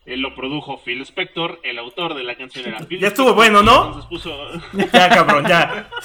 [0.06, 3.54] él lo produjo Phil Spector, el autor de la canción era Phil Ya estuvo Spector,
[3.54, 3.86] bueno, ¿no?
[3.88, 4.49] Entonces puso...
[4.93, 5.89] Ya, cabrón, ya.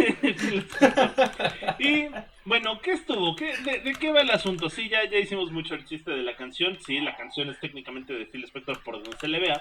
[1.79, 2.07] y
[2.45, 3.35] bueno, ¿qué estuvo?
[3.35, 4.71] ¿Qué, de, de qué va el asunto?
[4.71, 6.79] Sí, ya, ya hicimos mucho el chiste de la canción.
[6.87, 9.61] Sí, la canción es técnicamente de Phil Spector por donde se le vea.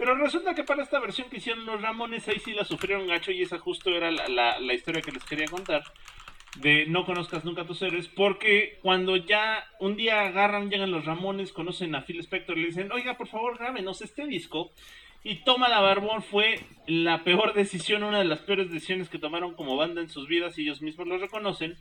[0.00, 3.32] Pero resulta que para esta versión que hicieron los Ramones, ahí sí la sufrieron gacho
[3.32, 5.82] y esa justo era la, la, historia que les quería contar.
[6.56, 11.52] De no conozcas nunca tus héroes, porque cuando ya un día agarran, llegan los Ramones,
[11.52, 14.72] conocen a Phil Spector y le dicen, oiga, por favor, grábenos este disco.
[15.22, 19.52] Y Toma la Barbón fue la peor decisión, una de las peores decisiones que tomaron
[19.52, 21.76] como banda en sus vidas y ellos mismos lo reconocen.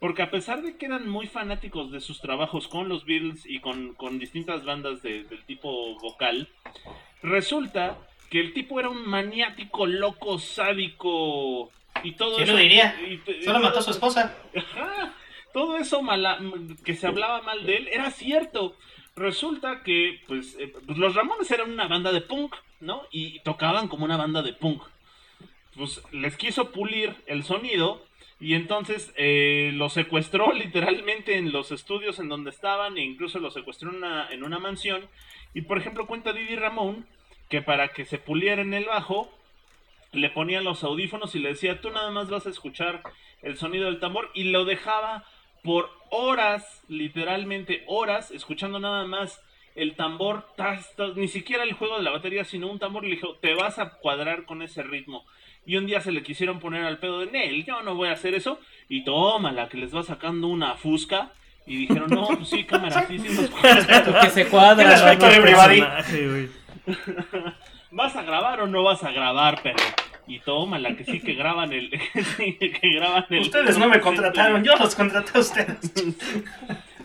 [0.00, 3.60] Porque a pesar de que eran muy fanáticos de sus trabajos con los Beatles y
[3.60, 6.48] con, con distintas bandas de, del tipo vocal,
[7.22, 7.98] resulta
[8.30, 11.70] que el tipo era un maniático, loco, sádico
[12.02, 12.52] y todo ¿Quién eso.
[12.52, 12.94] lo diría?
[13.00, 14.34] y- Solo mató a su esposa.
[14.56, 15.14] Ajá.
[15.52, 16.38] Todo eso mala-
[16.84, 18.76] que se hablaba mal de él era cierto.
[19.16, 23.02] Resulta que, pues, eh, pues, los Ramones eran una banda de punk, ¿no?
[23.10, 24.82] Y tocaban como una banda de punk.
[25.76, 28.04] Pues les quiso pulir el sonido
[28.40, 33.50] y entonces eh, lo secuestró literalmente en los estudios en donde estaban e incluso lo
[33.50, 35.08] secuestró en una, en una mansión.
[35.54, 37.06] Y por ejemplo cuenta Didi Ramón
[37.48, 39.30] que para que se puliera en el bajo
[40.12, 43.02] le ponía los audífonos y le decía tú nada más vas a escuchar
[43.42, 45.24] el sonido del tambor y lo dejaba
[45.62, 49.40] por horas, literalmente horas, escuchando nada más
[49.74, 53.16] el tambor, tas, ni siquiera el juego de la batería, sino un tambor, y le
[53.16, 55.24] dijo, te vas a cuadrar con ese ritmo.
[55.70, 58.14] Y un día se le quisieron poner al pedo de Nel, yo no voy a
[58.14, 58.58] hacer eso,
[58.88, 61.30] y toma la que les va sacando una fusca.
[61.64, 64.20] Y dijeron, no, pues sí, cámara, sí, sí, nos cuadra.
[64.20, 65.16] Que se cuadra.
[65.16, 66.48] Personaje, güey.
[67.92, 69.78] ¿Vas a grabar o no vas a grabar, perro?
[70.26, 71.88] Y toma la que sí que graban el...
[72.36, 75.92] sí, que graban el Ustedes no me contrataron, yo los contraté a ustedes.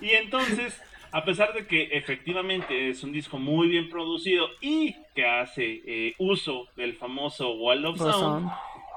[0.01, 0.81] Y entonces,
[1.17, 6.13] a pesar de que efectivamente es un disco muy bien producido y que hace eh,
[6.17, 8.49] uso del famoso Wall of Sound,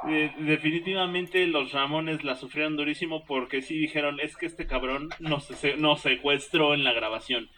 [0.08, 5.44] eh, definitivamente los Ramones la sufrieron durísimo porque sí dijeron, es que este cabrón nos,
[5.44, 7.48] se- nos secuestró en la grabación.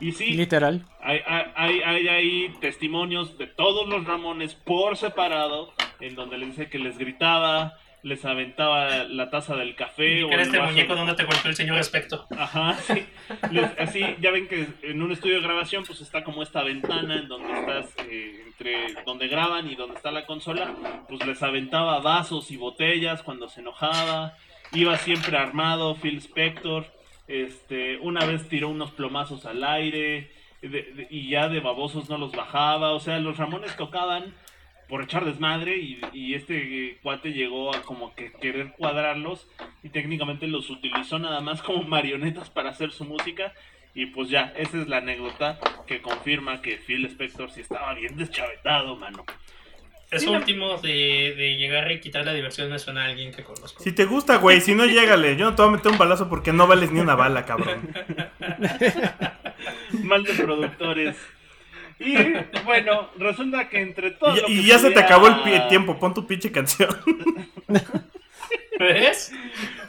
[0.00, 0.84] Y sí, Literal.
[1.00, 6.48] hay, hay, hay, hay ahí testimonios de todos los Ramones por separado, en donde les
[6.50, 10.20] dice que les gritaba, les aventaba la taza del café.
[10.20, 12.26] Y o el este vaso- muñeco donde te golpeó el señor Respecto.
[12.36, 13.04] Ajá, sí.
[13.50, 17.16] Les- así, ya ven que en un estudio de grabación, pues está como esta ventana
[17.16, 20.74] en donde estás, eh, entre donde graban y donde está la consola,
[21.08, 24.34] pues les aventaba vasos y botellas cuando se enojaba.
[24.72, 26.86] Iba siempre armado, Phil Spector.
[27.28, 30.30] Este, una vez tiró unos plomazos al aire
[30.62, 32.92] de- de- y ya de babosos no los bajaba.
[32.92, 34.34] O sea, los Ramones tocaban
[34.90, 36.56] por echar desmadre y, y este
[36.90, 39.48] eh, cuate llegó a como que querer cuadrarlos
[39.82, 43.54] y técnicamente los utilizó nada más como marionetas para hacer su música
[43.94, 48.16] y pues ya, esa es la anécdota que confirma que Phil Spector sí estaba bien
[48.16, 49.24] deschavetado, mano.
[50.10, 53.82] Es Sí, último de, de llegar y quitar la diversión nacional a alguien que conozco.
[53.82, 55.36] Si te gusta, güey, si no, llégale.
[55.36, 57.88] Yo no te voy a meter un balazo porque no vales ni una bala, cabrón.
[60.02, 61.16] Mal de productores.
[62.00, 62.14] Y
[62.64, 64.34] bueno, resulta que entre todo...
[64.36, 65.98] Y, lo y ya se te acabó el pie- tiempo.
[65.98, 66.88] Pon tu pinche canción.
[68.78, 69.32] ¿Ves?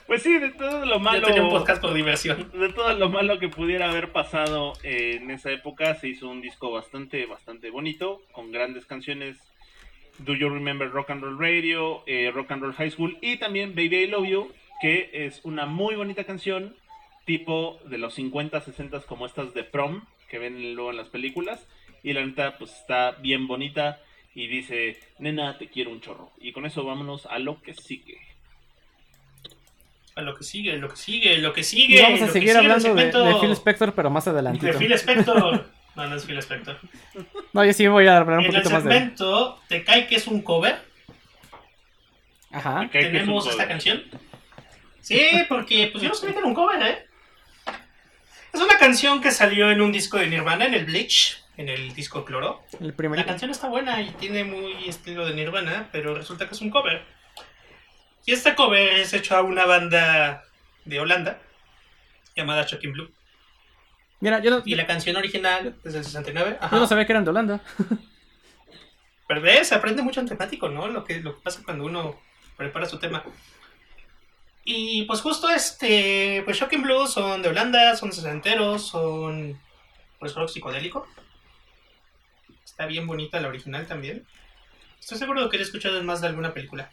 [0.05, 1.22] Pues sí, de todo lo malo...
[1.22, 2.51] Yo tenía un podcast por diversión.
[2.53, 6.72] de todo lo malo que pudiera haber pasado en esa época, se hizo un disco
[6.72, 9.38] bastante, bastante bonito, con grandes canciones.
[10.20, 13.74] Do You Remember Rock and Roll Radio, eh, Rock and Roll High School y también
[13.74, 14.51] Baby I Love You,
[14.82, 16.76] que es una muy bonita canción,
[17.26, 21.66] tipo de los 50, 60 como estas de prom, que ven luego en las películas.
[22.04, 23.99] Y la neta, pues está bien bonita
[24.34, 26.32] y dice, nena, te quiero un chorro.
[26.39, 28.18] Y con eso vámonos a lo que sigue.
[30.16, 31.99] A lo que sigue, lo que sigue, lo que sigue.
[31.99, 34.66] Y vamos a lo que seguir sigue el hablando de, Phil Spector, pero más adelantito.
[34.66, 35.70] De Phil Spector.
[35.95, 36.80] No, no es Phil Spector.
[37.54, 38.91] No, yo sí voy a hablar un En el poquito más de.
[38.91, 40.82] segmento, ¿te cae que es un cover?
[42.49, 42.84] Ajá.
[42.84, 43.68] Es ¿Tenemos esta cover.
[43.68, 44.04] canción?
[45.02, 47.06] Sí, porque pues yo no sabía que era un cover, ¿eh?
[48.54, 51.93] Es una canción que salió en un disco de Nirvana, en el Bleach, en el
[51.93, 52.64] disco Cloro.
[52.80, 56.62] El La canción está buena y tiene muy estilo de Nirvana, pero resulta que es
[56.62, 57.03] un cover.
[58.26, 60.43] Y este cover es hecho a una banda
[60.86, 61.39] de Holanda
[62.36, 63.12] llamada Shocking Blue.
[64.20, 66.57] Mira, yo no, Y la canción original es del 69.
[66.59, 66.76] Ajá.
[66.76, 67.62] yo no sabía que eran de Holanda.
[69.28, 70.88] Pero ves, se aprende mucho en temático, ¿no?
[70.88, 72.20] Lo que, lo que pasa cuando uno
[72.57, 73.24] prepara su tema.
[74.64, 79.59] Y pues justo este, pues Shocking Blue son de Holanda, son sesenteros, son
[80.20, 81.07] pues rock psicodélico.
[82.86, 84.26] Bien bonita la original también.
[85.00, 86.92] Estoy seguro de que he escuchado en más de alguna película.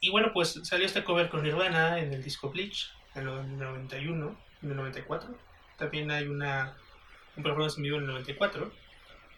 [0.00, 4.36] Y bueno, pues salió este cover con Nirvana en el disco Bleach, en el 91,
[4.62, 5.36] en el 94.
[5.78, 6.76] También hay una,
[7.36, 8.72] un performance en vivo en el 94.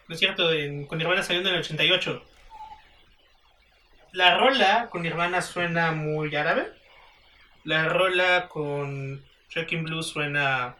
[0.07, 0.49] No es cierto,
[0.87, 2.25] con Nirvana salió en el 88.
[4.11, 6.73] La rola con Nirvana suena muy árabe.
[7.63, 10.75] La rola con Shocking Blue suena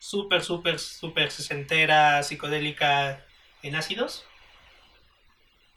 [0.00, 3.24] súper, súper, súper sesentera, psicodélica
[3.62, 4.24] en ácidos.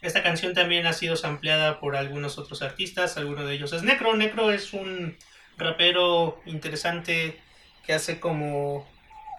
[0.01, 4.15] Esta canción también ha sido sampleada por algunos otros artistas, alguno de ellos es Necro.
[4.15, 5.15] Necro es un
[5.57, 7.39] rapero interesante
[7.85, 8.87] que hace como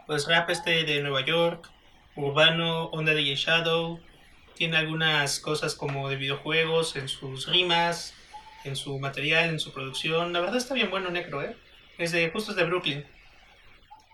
[0.07, 1.71] pues rap este de Nueva York,
[2.15, 4.01] urbano, onda de Shadow.
[4.55, 8.15] Tiene algunas cosas como de videojuegos en sus rimas,
[8.65, 10.33] en su material, en su producción.
[10.33, 11.57] La verdad está bien bueno Necro, ¿eh?
[11.99, 13.05] Es de, justo es de Brooklyn.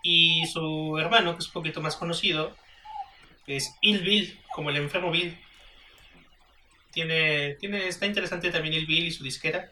[0.03, 2.55] Y su hermano, que es un poquito más conocido,
[3.47, 5.37] es Il Bill, como el enfermo Bill.
[6.91, 9.71] Tiene, tiene, está interesante también Il Bill y su disquera.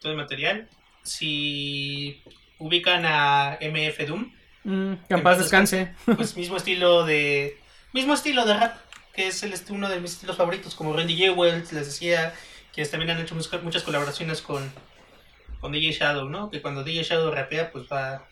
[0.00, 0.68] Todo el material.
[1.02, 2.22] Si
[2.58, 4.32] ubican a MF Doom,
[4.68, 5.94] Mm, que en paz descanse.
[6.04, 7.58] pues mismo estilo de
[7.94, 8.76] mismo estilo de rap
[9.14, 12.34] que es el uno de mis estilos favoritos como Randy Jewels les decía
[12.74, 14.70] que también han hecho muchas colaboraciones con
[15.60, 18.28] con DJ Shadow no que cuando DJ Shadow rapea pues va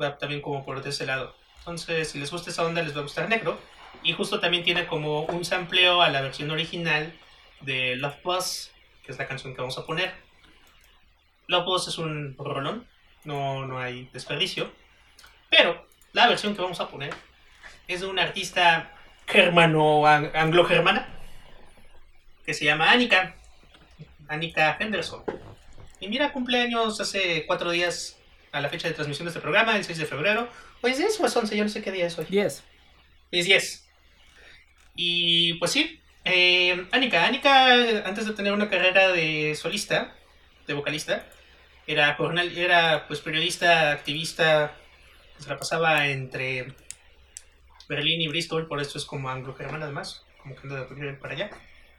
[0.00, 3.04] va también como por ese lado entonces si les gusta esa onda les va a
[3.04, 3.58] gustar Necro
[4.02, 7.12] y justo también tiene como un sampleo a la versión original
[7.60, 8.70] de Love Buzz
[9.04, 10.12] que es la canción que vamos a poner
[11.46, 12.86] Love Buzz es un rolón
[13.24, 14.70] no no hay desperdicio
[15.50, 17.14] pero la versión que vamos a poner
[17.86, 18.92] es de una artista
[19.26, 21.08] germano anglo-germana
[22.44, 23.34] que se llama Annika.
[24.28, 25.22] Annika Henderson.
[26.00, 28.18] Y mira, cumpleaños hace cuatro días
[28.54, 30.48] a la fecha de transmisión de este programa, el 6 de febrero.
[30.80, 31.56] ¿O es 10 o es 11?
[31.56, 32.26] Yo no sé qué día es hoy.
[32.28, 32.62] 10.
[33.32, 33.88] Es 10.
[34.94, 37.26] Y pues sí, eh, Annika.
[37.26, 40.14] Annika, antes de tener una carrera de solista,
[40.68, 41.26] de vocalista,
[41.86, 42.16] era,
[42.56, 44.76] era pues periodista, activista,
[45.38, 46.74] se la pasaba entre
[47.88, 51.50] Berlín y Bristol, por eso es como anglo-germana además, como que anda de para allá.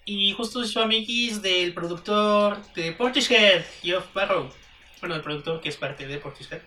[0.06, 4.50] Y justo hizo amiguis del productor de Portishead, Geoff Barrow.
[5.06, 6.62] Bueno, el productor que es parte de Portishead.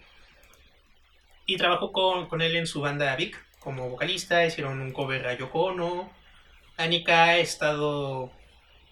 [1.44, 5.36] Y trabajó con, con él en su banda Vic como vocalista, hicieron un cover a
[5.36, 6.08] Yoko Ono.
[6.76, 8.30] Annika ha estado,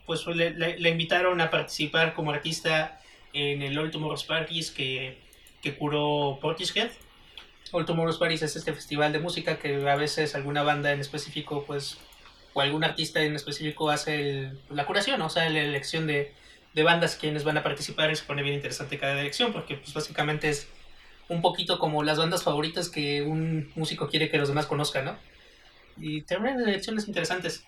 [0.05, 3.01] pues le, le- le invitaron a participar como artista
[3.33, 5.17] en el All Tomorrow's Parties que,
[5.63, 6.91] que curó Portishead.
[7.71, 11.63] All Tomorrow's Parties es este festival de música que a veces alguna banda en específico,
[11.65, 11.99] pues,
[12.53, 16.35] o algún artista en específico hace el- la curación, o sea, la elección de,
[16.77, 19.95] de bandas quienes van a participar y se pone bien interesante cada elección porque, pues,
[19.95, 20.69] básicamente es
[21.27, 25.19] un poquito como las bandas favoritas que un músico quiere que los demás conozcan, ¿no?
[25.97, 27.65] Y terminan elecciones interesantes.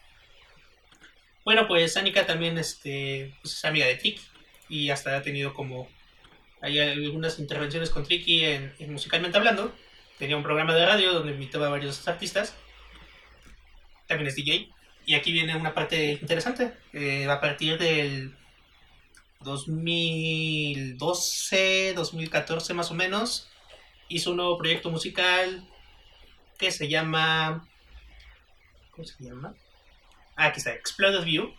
[1.43, 4.21] Bueno, pues Anika también este, pues, es amiga de Triki
[4.69, 5.89] y hasta ha tenido como
[6.61, 9.75] hay algunas intervenciones con Triki en, en musicalmente hablando.
[10.19, 12.55] Tenía un programa de radio donde invitaba a varios artistas.
[14.07, 14.69] También es DJ.
[15.07, 16.75] Y aquí viene una parte interesante.
[16.93, 18.35] Eh, a partir del
[19.41, 23.49] 2012, 2014 más o menos,
[24.09, 25.65] hizo un nuevo proyecto musical
[26.59, 27.69] que se llama...
[28.91, 29.55] ¿Cómo se llama?
[30.37, 31.55] Ah, aquí está, Exploded View.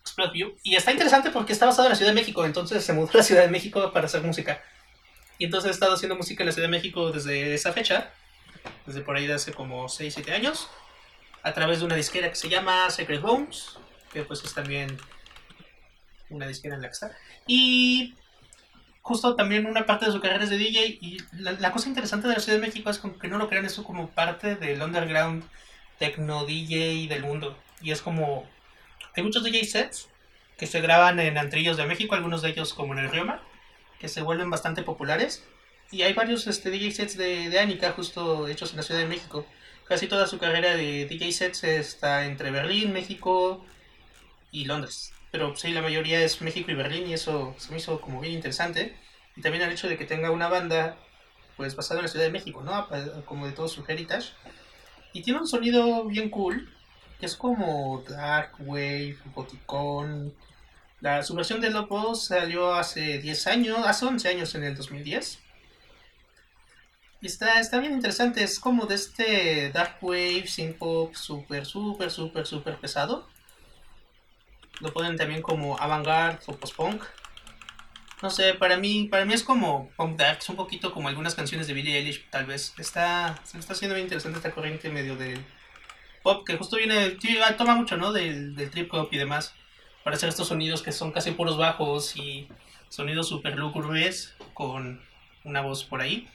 [0.00, 0.56] Exploded View.
[0.62, 3.18] Y está interesante porque está basado en la Ciudad de México, entonces se mudó a
[3.18, 4.60] la Ciudad de México para hacer música.
[5.38, 8.12] Y entonces he estado haciendo música en la Ciudad de México desde esa fecha,
[8.86, 10.68] desde por ahí de hace como 6, 7 años,
[11.42, 13.76] a través de una disquera que se llama Secret Bones,
[14.12, 14.96] que pues es también
[16.32, 17.12] una disquera en la que está.
[17.46, 18.14] Y
[19.02, 20.98] justo también una parte de su carrera es de DJ.
[21.00, 23.64] Y la, cosa interesante de la Ciudad de México es como que no lo crean
[23.64, 25.44] eso como parte del underground
[25.98, 27.56] techno DJ del mundo.
[27.80, 28.48] Y es como.
[29.14, 30.08] Hay muchos DJ sets
[30.56, 33.42] que se graban en antrillos de México, algunos de ellos como en el Rioma,
[33.98, 35.44] que se vuelven bastante populares.
[35.90, 39.06] Y hay varios este, DJ sets de, de Annika justo hechos en la Ciudad de
[39.06, 39.44] México.
[39.86, 43.66] Casi toda su carrera de DJ sets está entre Berlín, México
[44.50, 45.12] y Londres.
[45.32, 48.34] Pero sí, la mayoría es México y Berlín y eso se me hizo como bien
[48.34, 48.94] interesante.
[49.34, 50.96] Y también el hecho de que tenga una banda
[51.56, 52.86] pues basada en la Ciudad de México, ¿no?
[53.24, 54.34] Como de todo su heritage.
[55.14, 56.70] Y tiene un sonido bien cool,
[57.18, 60.34] que es como dark wave, goticón.
[61.00, 65.38] La, su versión de Lopo salió hace 10 años, hace 11 años en el 2010.
[67.22, 72.10] Y está, está bien interesante, es como de este dark wave, synth pop, súper, súper,
[72.10, 73.31] súper, súper pesado.
[74.82, 77.02] Lo ponen también como avant-garde o post-punk.
[78.20, 81.34] No sé, para mí, para mí es como punk dark, es un poquito como algunas
[81.34, 82.74] canciones de Billie Eilish, tal vez.
[82.78, 85.44] Está, se me está haciendo bien interesante esta corriente medio del
[86.22, 88.12] pop, que justo viene, ah, toma mucho, ¿no?
[88.12, 89.54] Del, del trip hop y demás,
[90.04, 92.48] para hacer estos sonidos que son casi puros bajos y
[92.88, 95.00] sonidos súper lúgubres con
[95.44, 96.28] una voz por ahí.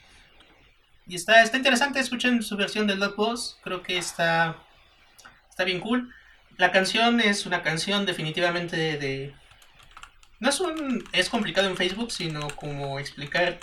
[1.06, 4.56] Y está, está interesante, escuchen su versión del Dot Boss, creo que está
[5.48, 6.14] está bien cool.
[6.58, 9.32] La canción es una canción definitivamente de...
[10.40, 11.04] No es un...
[11.12, 13.58] es complicado en Facebook, sino como explicar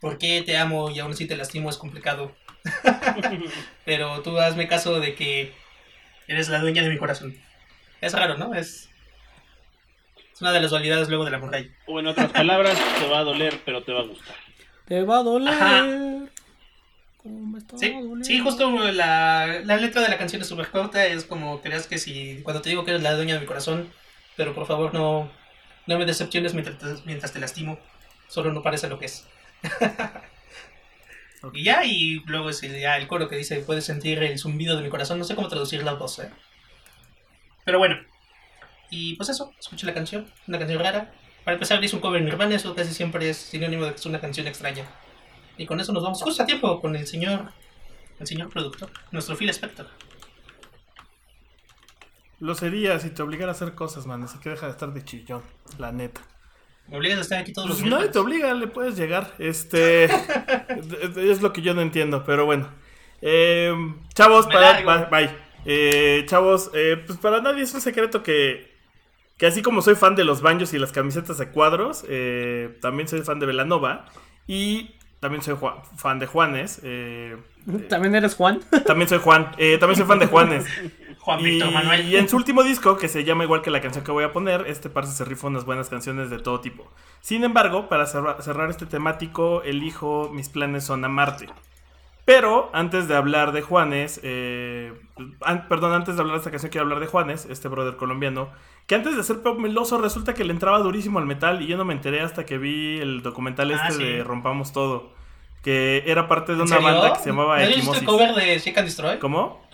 [0.00, 2.34] por qué te amo y aún así te lastimo es complicado.
[3.84, 5.52] Pero tú hazme caso de que
[6.26, 7.36] eres la dueña de mi corazón.
[8.00, 8.54] Es raro, ¿no?
[8.54, 8.88] Es,
[10.32, 11.68] es una de las dualidades luego de la muralla.
[11.86, 14.36] O en otras palabras, te va a doler, pero te va a gustar.
[14.86, 15.52] Te va a doler.
[15.52, 15.86] Ajá.
[17.22, 21.04] ¿Cómo me está Sí, sí, justo la, la letra de la canción es súper corta.
[21.06, 23.92] Es como creas que si cuando te digo que eres la dueña de mi corazón,
[24.36, 25.30] pero por favor no,
[25.86, 27.78] no me decepciones mientras te, mientras te lastimo.
[28.28, 29.26] Solo no parece lo que es.
[31.42, 31.56] Ok.
[31.56, 34.76] Y ya, y luego es el, ya el coro que dice: Puedes sentir el zumbido
[34.76, 35.18] de mi corazón.
[35.18, 36.30] No sé cómo traducir las dos, ¿eh?
[37.64, 37.96] Pero bueno.
[38.90, 40.30] Y pues eso, escuché la canción.
[40.46, 41.12] Una canción rara.
[41.44, 42.54] Para empezar, dice un cover en Nirvana.
[42.56, 44.84] Eso casi siempre es sinónimo de que es una canción extraña.
[45.60, 47.52] Y con eso nos vamos justo a tiempo con el señor,
[48.18, 49.86] el señor productor, nuestro Phil Spector.
[52.38, 54.22] Lo sería si te obligara a hacer cosas, man.
[54.22, 55.42] Así que deja de estar de chillón,
[55.76, 56.22] la neta.
[56.88, 58.12] Me obligas a estar aquí todos los nadie miércoles.
[58.12, 59.34] te obliga, le puedes llegar.
[59.38, 60.04] Este.
[60.04, 62.70] es lo que yo no entiendo, pero bueno.
[63.20, 63.70] Eh,
[64.14, 65.10] chavos, Me para.
[65.10, 65.28] bye.
[65.66, 68.70] Eh, chavos, eh, pues para nadie es un secreto que.
[69.36, 73.08] Que así como soy fan de los baños y las camisetas de cuadros, eh, también
[73.08, 74.06] soy fan de Velanova.
[74.46, 76.80] Y también soy Juan- fan de Juanes.
[76.82, 77.36] eh,
[77.88, 78.60] ¿También eres Juan?
[78.86, 79.52] también soy Juan.
[79.58, 80.66] eh, también soy fan de Juanes.
[81.20, 82.08] Juan Y, Víctor Manuel.
[82.08, 84.32] y en su último disco, que se llama igual que la canción que voy a
[84.32, 86.90] poner, este parce se rifa unas buenas canciones de todo tipo.
[87.20, 91.46] Sin embargo, para cerra- cerrar este temático, elijo Mis planes son amarte.
[92.24, 94.92] Pero antes de hablar de Juanes, eh,
[95.40, 98.50] an- perdón, antes de hablar de esta canción, quiero hablar de Juanes, este brother colombiano,
[98.86, 101.76] que antes de ser pop meloso resulta que le entraba durísimo al metal y yo
[101.76, 104.04] no me enteré hasta que vi el documental Ah, este sí.
[104.04, 105.12] de Rompamos Todo,
[105.62, 108.08] que era parte de ¿En una banda que se llamaba ¿No has visto el Equimosis.
[108.08, 109.18] cover de Seek and Destroy?
[109.18, 109.68] ¿Cómo?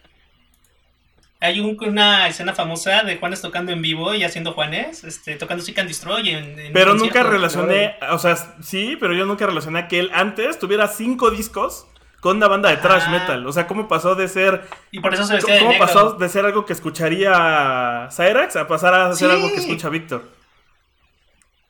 [1.41, 5.63] Hay un- una escena famosa de Juanes tocando en vivo y haciendo Juanes, este, tocando
[5.63, 9.87] Seek and Destroy en, en Pero nunca relacioné, o sea, sí, pero yo nunca relacioné
[9.89, 11.87] que él antes tuviera cinco discos
[12.21, 13.11] con una banda de thrash Ah.
[13.11, 13.47] metal.
[13.47, 15.87] O sea, ¿cómo pasó de ser, Y por eso se de cómo negro.
[15.87, 19.35] pasó de ser algo que escucharía Cyrax a pasar a ser Sí.
[19.37, 20.23] algo que escucha Víctor?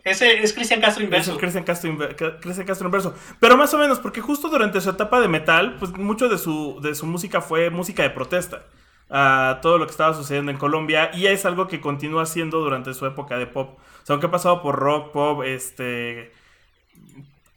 [0.05, 1.33] Ese es Cristian Castro Es inverso.
[1.33, 1.91] el Cristian Castro,
[2.67, 3.15] Castro inverso.
[3.41, 6.79] Pero más o menos, porque justo durante su etapa de metal, pues mucho de su,
[6.81, 8.63] de su música fue música de protesta.
[9.11, 11.11] A todo lo que estaba sucediendo en Colombia.
[11.15, 13.79] Y es algo que continúa haciendo durante su época de pop.
[13.79, 16.33] O sea, aunque ha pasado por rock, pop, este.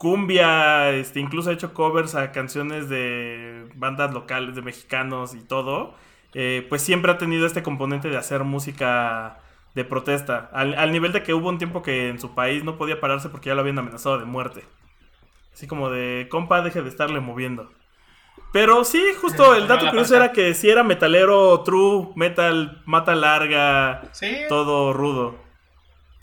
[0.00, 5.94] Cumbia, este, incluso ha hecho covers a canciones de bandas locales, de mexicanos y todo.
[6.34, 9.40] eh, pues siempre ha tenido este componente de hacer música
[9.74, 10.50] de protesta.
[10.54, 13.28] Al, al nivel de que hubo un tiempo que en su país no podía pararse
[13.30, 14.64] porque ya lo habían amenazado de muerte.
[15.54, 17.72] Así como de, compa, deje de estarle moviendo.
[18.52, 24.12] Pero sí, justo el dato curioso era que si era metalero, true, metal, mata larga,
[24.12, 25.38] Sí, todo rudo.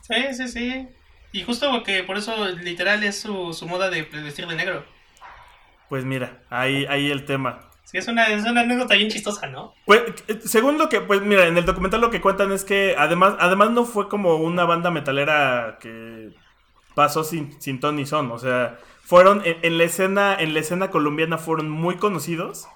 [0.02, 0.97] sí, sí, sí.
[1.38, 4.84] Y justo porque por eso literal es su, su moda de vestir de negro.
[5.88, 7.60] Pues mira, ahí, ahí el tema.
[7.84, 9.76] Sí, es una, es una anécdota bien chistosa, ¿no?
[9.86, 10.02] Pues,
[10.44, 13.70] según lo que, pues mira, en el documental lo que cuentan es que además, además
[13.70, 16.32] no fue como una banda metalera que
[16.96, 18.32] pasó sin, sin ton ni son.
[18.32, 22.68] O sea, fueron en, en la escena, en la escena colombiana fueron muy conocidos,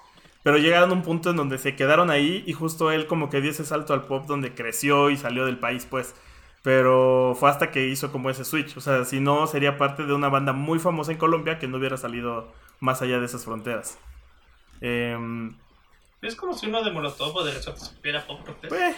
[0.44, 3.40] pero llegaron a un punto en donde se quedaron ahí y justo él como que
[3.40, 6.14] dio ese salto al pop donde creció y salió del país, pues.
[6.62, 8.76] Pero fue hasta que hizo como ese switch.
[8.76, 11.78] O sea, si no, sería parte de una banda muy famosa en Colombia que no
[11.78, 13.98] hubiera salido más allá de esas fronteras.
[14.80, 15.60] Em,
[16.22, 18.66] Es como si uno de Molotov o de supiera pop rock.
[18.68, 18.96] pues,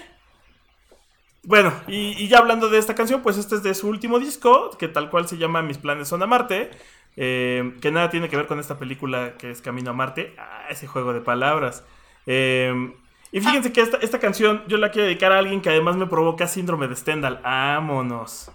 [1.42, 4.70] Bueno, y, y ya hablando de esta canción, pues este es de su último disco,
[4.78, 6.70] que tal cual se llama Mis planes son a Marte,
[7.16, 10.66] eh, que nada tiene que ver con esta película que es Camino a Marte, ah,
[10.70, 11.84] ese juego de palabras.
[12.26, 12.94] Eh,
[13.34, 16.06] y fíjense que esta, esta canción yo la quiero dedicar a alguien que además me
[16.06, 17.40] provoca síndrome de Stendhal.
[17.42, 18.52] Vámonos.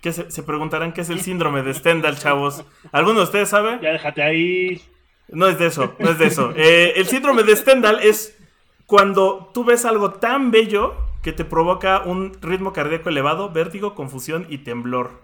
[0.00, 2.64] ¿Qué se, se preguntarán qué es el síndrome de Stendhal, chavos.
[2.92, 3.80] ¿Alguno de ustedes sabe?
[3.82, 4.80] Ya déjate ahí.
[5.26, 6.52] No es de eso, no es de eso.
[6.54, 8.38] Eh, el síndrome de Stendhal es
[8.86, 10.94] cuando tú ves algo tan bello
[11.24, 15.20] que te provoca un ritmo cardíaco elevado, vértigo, confusión y temblor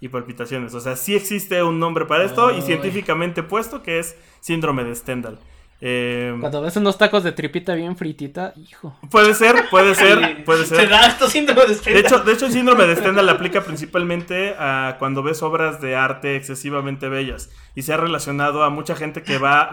[0.00, 0.74] y palpitaciones.
[0.74, 2.62] O sea, sí existe un nombre para esto y Ay.
[2.62, 5.38] científicamente puesto que es síndrome de Stendhal.
[5.82, 8.94] Eh, Cuando ves unos tacos de tripita bien fritita, hijo.
[9.10, 10.90] puede ser, puede ser, puede Se ser.
[10.90, 12.04] da esto síndrome de De Stendhal.
[12.04, 15.96] hecho, de hecho, el síndrome de Stendhal le aplica principalmente a cuando ves obras de
[15.96, 17.50] arte excesivamente bellas.
[17.74, 19.68] Y se ha relacionado a mucha gente que va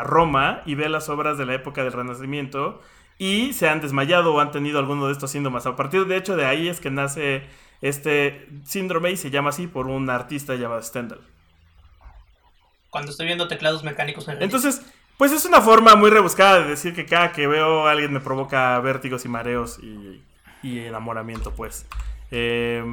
[0.00, 2.82] a Roma y ve las obras de la época del Renacimiento
[3.18, 5.64] y se han desmayado o han tenido alguno de estos síntomas.
[5.64, 7.44] A partir de hecho de ahí es que nace
[7.80, 11.20] este síndrome y se llama así por un artista llamado Stendhal.
[12.90, 14.44] Cuando estoy viendo teclados mecánicos en Reddit.
[14.44, 14.82] Entonces,
[15.16, 18.20] Pues es una forma muy rebuscada de decir que cada que veo a alguien me
[18.20, 20.22] provoca vértigos y mareos y,
[20.62, 21.86] y enamoramiento, pues.
[22.30, 22.84] Eh,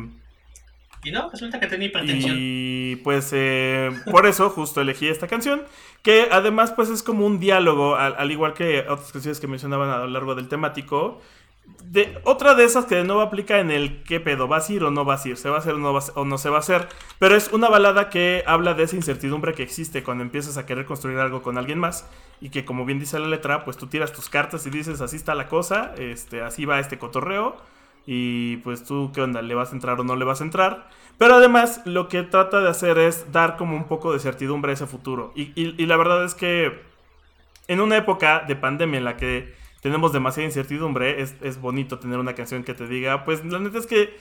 [1.03, 2.39] Y no, resulta que tenía hipertensión.
[2.39, 5.63] y pues eh, por eso justo elegí esta canción,
[6.01, 9.89] que además pues es como un diálogo, al, al igual que otras canciones que mencionaban
[9.89, 11.21] a lo largo del temático.
[11.66, 14.84] De, otra de esas que de nuevo aplica en el qué pedo, ¿vas a ir
[14.84, 15.38] o no vas a ir?
[15.38, 16.89] ¿Se va a hacer o no, se va a hacer?
[17.20, 20.86] Pero es una balada que habla de esa incertidumbre que existe cuando empiezas a querer
[20.86, 22.09] construir algo con alguien más
[22.41, 25.16] y que como bien dice la letra, pues tú tiras tus cartas y dices así
[25.16, 27.55] está la cosa, este, así va este cotorreo
[28.05, 30.89] y pues tú qué onda, ¿le vas a entrar o no le vas a entrar?
[31.18, 34.74] Pero además lo que trata de hacer es dar como un poco de certidumbre a
[34.74, 36.82] ese futuro y- y la verdad es que
[37.68, 39.53] en una época de pandemia en la que
[39.84, 43.86] tenemos demasiada incertidumbre, es, bonito tener una canción que te diga, pues la neta es
[43.86, 44.17] que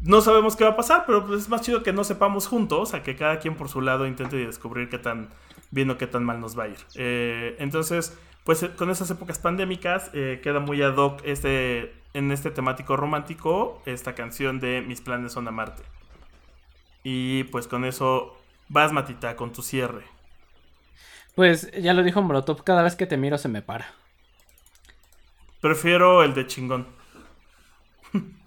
[0.00, 2.94] no sabemos qué va a pasar, pero pues es más chido que no sepamos juntos,
[2.94, 5.28] a que cada quien por su lado intente descubrir qué tan
[5.70, 6.78] bien o qué tan mal nos va a ir.
[6.94, 12.32] Eh, entonces, pues eh, con esas épocas pandémicas eh, queda muy ad hoc este, en
[12.32, 15.82] este temático romántico esta canción de Mis planes son amarte.
[17.04, 18.34] Y pues con eso
[18.70, 20.04] vas, Matita, con tu cierre.
[21.34, 24.01] Pues ya lo dijo Molotov, cada vez que te miro se me para.
[25.62, 26.86] Prefiero el de chingón.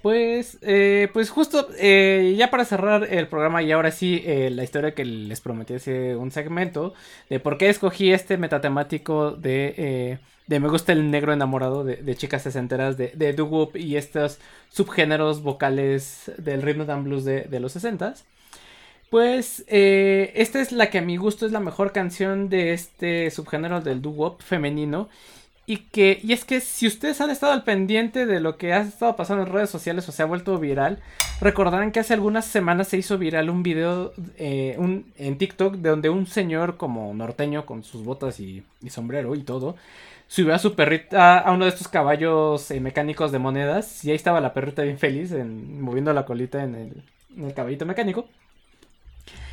[0.00, 4.62] Pues, eh, pues justo, eh, ya para cerrar el programa y ahora sí, eh, la
[4.62, 6.94] historia que les prometí hace un segmento,
[7.28, 12.42] de por qué escogí este metatemático de, de Me gusta el negro enamorado de, chicas
[12.42, 14.38] sesenteras de, de doo-wop y estos
[14.70, 18.24] subgéneros vocales del rhythm and blues de, de los sesentas.
[19.10, 23.80] Pues esta es la que a mi gusto es la mejor canción de este subgénero
[23.80, 25.08] del doo-wop femenino.
[25.70, 28.80] Y que, y es que si ustedes han estado al pendiente de lo que ha
[28.80, 30.98] estado pasando en redes sociales o se ha vuelto viral,
[31.42, 35.90] recordarán que hace algunas semanas se hizo viral un video eh, un- en TikTok de
[35.90, 39.76] donde un señor como norteño con sus botas y, sombrero y todo,
[40.26, 44.16] subió a su perrita a uno de estos caballos eh, mecánicos de monedas y ahí
[44.16, 47.02] estaba la perrita bien feliz en- moviendo la colita en el,
[47.36, 48.26] en el caballito mecánico.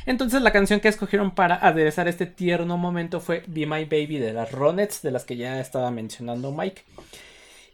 [0.06, 4.32] Entonces la canción que escogieron para aderezar este tierno momento fue Be My Baby de
[4.32, 6.82] las Ronettes, de las que ya estaba mencionando Mike.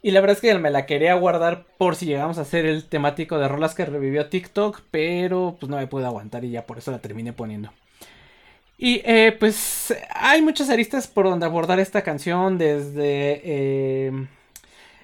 [0.01, 2.83] Y la verdad es que me la quería guardar por si llegamos a hacer el
[2.85, 6.79] temático de rolas que revivió TikTok, pero pues no me pude aguantar y ya por
[6.79, 7.71] eso la terminé poniendo.
[8.77, 14.27] Y eh, pues hay muchas aristas por donde abordar esta canción, desde eh,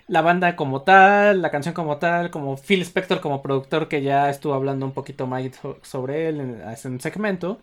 [0.09, 4.29] la banda como tal, la canción como tal, como Phil Spector como productor que ya
[4.29, 7.61] estuvo hablando un poquito más so- sobre él en, un segmento.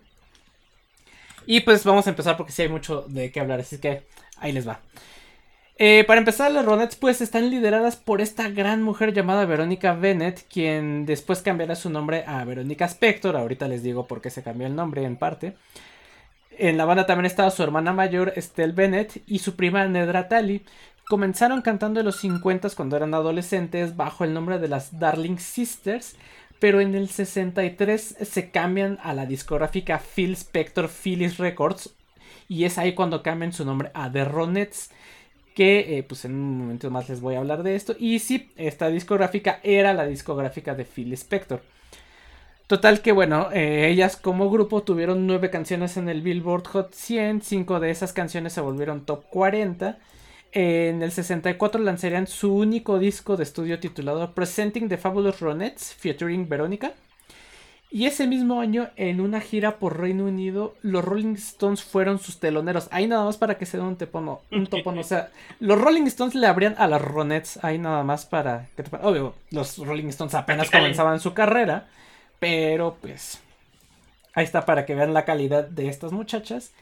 [1.47, 4.03] Y pues vamos a empezar porque sí hay mucho de qué hablar, así que
[4.39, 4.81] ahí les va.
[5.79, 10.47] Eh, para empezar, las Ronettes pues están lideradas por esta gran mujer llamada Verónica Bennett,
[10.49, 14.67] quien después cambiará su nombre a Verónica Spector, ahorita les digo por qué se cambió
[14.67, 15.55] el nombre en parte.
[16.59, 20.65] En la banda también estaba su hermana mayor Estelle Bennett y su prima Nedra Talley.
[21.09, 26.17] Comenzaron cantando en los 50 cuando eran adolescentes bajo el nombre de las Darling Sisters,
[26.59, 31.95] pero en el 63 se cambian a la discográfica Phil Spector Phyllis Records
[32.49, 34.91] y es ahí cuando cambian su nombre a The Ronettes
[35.55, 38.51] que eh, pues en un momento más les voy a hablar de esto y sí,
[38.57, 41.63] esta discográfica era la discográfica de Phil Spector.
[42.67, 47.43] Total que bueno, eh, ellas como grupo tuvieron nueve canciones en el Billboard Hot 100,
[47.43, 49.99] cinco de esas canciones se volvieron top 40.
[50.53, 56.49] En el 64 lanzarían su único disco de estudio titulado Presenting the Fabulous Ronettes featuring
[56.49, 56.93] Verónica.
[57.91, 62.41] Y ese mismo año, en una gira por Reino Unido, los Rolling Stones fueron sus
[62.41, 62.89] teloneros.
[62.91, 65.01] Ahí nada más para que se den un tepono, un topono.
[65.01, 65.31] O sea,
[65.61, 67.63] los Rolling Stones le abrían a las Ronettes.
[67.63, 71.87] Ahí nada más para que te- Obvio, los Rolling Stones apenas comenzaban su carrera.
[72.39, 73.41] Pero pues.
[74.35, 76.73] Ahí está para que vean la calidad de estas muchachas.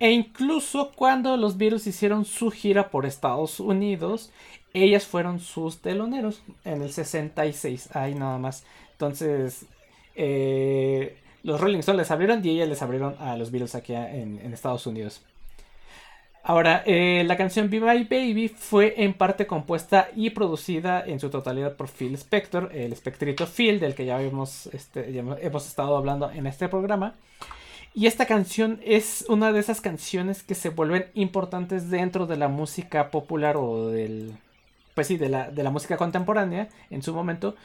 [0.00, 4.32] E incluso cuando los Beatles hicieron su gira por Estados Unidos,
[4.72, 7.94] ellas fueron sus teloneros en el 66.
[7.94, 8.64] Ahí nada más.
[8.92, 9.66] Entonces,
[10.16, 14.40] eh, los Rolling Stones les abrieron y ellas les abrieron a los Beatles aquí en,
[14.54, 15.22] Estados Unidos.
[16.42, 21.28] Ahora, eh, la canción Be My Baby fue en parte compuesta y producida en su
[21.28, 26.30] totalidad por Phil Spector, el espectrito Phil, del que ya este, ya hemos estado hablando
[26.30, 27.14] en este programa.
[27.92, 32.48] Y esta canción es una de esas canciones que se vuelven importantes dentro de la
[32.48, 34.32] música popular o del.
[34.94, 37.56] Pues sí, de la, de la música contemporánea en su momento.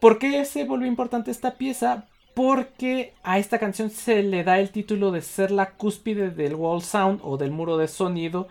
[0.00, 2.06] ¿Por qué se volvió importante esta pieza?
[2.32, 6.82] Porque a esta canción se le da el título de ser la cúspide del wall
[6.82, 8.48] sound o del muro de sonido,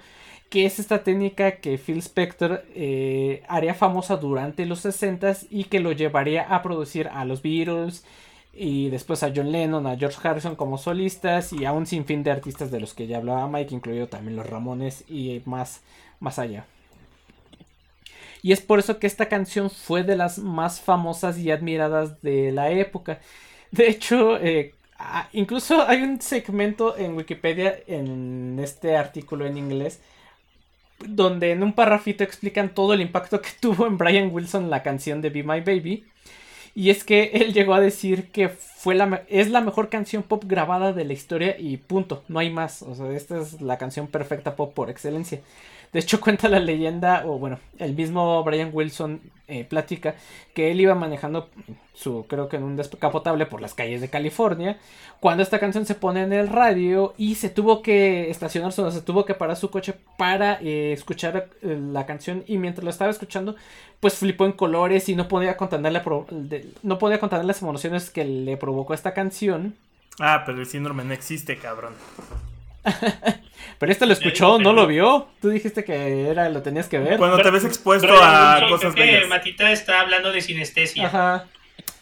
[0.49, 5.79] que es esta técnica que Phil Spector eh, haría famosa durante los 60s y que
[5.79, 8.03] lo llevaría a producir a los Beatles
[8.61, 12.31] y después a John Lennon, a George Harrison como solistas y a un sinfín de
[12.31, 15.81] artistas de los que ya hablaba Mike, incluido también los Ramones y más,
[16.19, 16.65] más allá.
[18.41, 22.51] Y es por eso que esta canción fue de las más famosas y admiradas de
[22.51, 23.21] la época.
[23.71, 24.73] De hecho, eh,
[25.31, 30.01] incluso hay un segmento en Wikipedia, en este artículo en inglés,
[30.99, 35.21] donde en un parrafito explican todo el impacto que tuvo en Brian Wilson la canción
[35.21, 36.05] de Be My Baby.
[36.79, 40.45] Y es que él llegó a decir que fue la es la mejor canción pop
[40.47, 42.83] grabada de la historia y punto, no hay más.
[42.83, 45.41] O sea, esta es la canción perfecta pop por excelencia.
[45.93, 50.13] De hecho, cuenta la leyenda, o bueno, el mismo Brian Wilson eh, platica
[50.53, 51.49] que él iba manejando
[51.95, 54.77] su, creo que en un descapotable por las calles de California,
[55.19, 59.01] cuando esta canción se pone en el radio y se tuvo que estacionar, o se
[59.01, 63.09] tuvo que parar su coche para eh, escuchar eh, la canción y mientras lo estaba
[63.09, 63.55] escuchando,
[63.99, 66.03] pues flipó en colores y no podía contener,
[66.83, 69.75] no podía contener las emociones que le provocó esta canción.
[70.19, 71.93] Ah, pero el síndrome no existe, cabrón.
[73.79, 75.29] Pero este lo escuchó, no lo vio.
[75.41, 77.17] Tú dijiste que era lo tenías que ver.
[77.17, 81.07] Cuando te ves expuesto a cosas que Matita está hablando de sinestesia.
[81.07, 81.45] Ajá.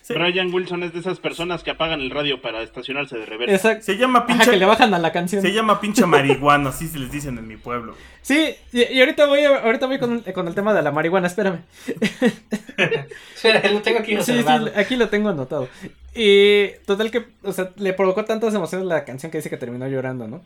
[0.10, 3.82] Brian Wilson es de esas personas que apagan el radio para estacionarse de reversa.
[3.82, 4.52] Se llama pinche.
[4.52, 5.42] que le bajan a la canción.
[5.42, 7.96] Se llama pinche marihuana, así se les dicen en mi pueblo.
[8.22, 11.62] Sí, y, ahorita voy, ahorita voy con, el tema de la marihuana, espérame.
[13.36, 15.68] Espera, lo tengo aquí Sí, sí, aquí lo tengo anotado.
[16.14, 19.88] Y total que, o sea, le provocó tantas emociones la canción que dice que terminó
[19.88, 20.42] llorando, ¿no?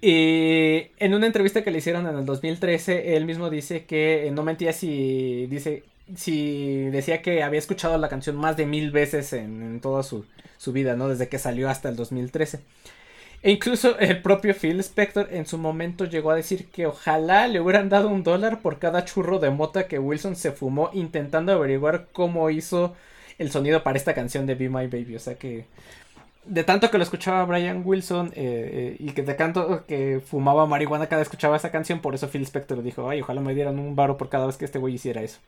[0.00, 4.42] Y en una entrevista que le hicieron en el 2013, él mismo dice que no
[4.42, 5.84] mentía si dice
[6.14, 10.24] si decía que había escuchado la canción más de mil veces en, toda su,
[10.66, 11.08] vida, ¿no?
[11.08, 12.60] Desde que salió hasta el 2013.
[13.42, 17.60] E incluso el propio Phil Spector en su momento llegó a decir que ojalá le
[17.60, 22.08] hubieran dado un dólar por cada churro de mota que Wilson se fumó intentando averiguar
[22.12, 22.94] cómo hizo
[23.38, 25.16] el sonido para esta canción de Be My Baby.
[25.16, 25.66] O sea que
[26.46, 30.66] de tanto que lo escuchaba Brian Wilson eh, eh, y que de tanto que fumaba
[30.66, 33.78] marihuana cada vez escuchaba esa canción, por eso Phil Spector dijo, ay, ojalá me dieran
[33.78, 35.38] un baro por cada vez que este güey hiciera eso.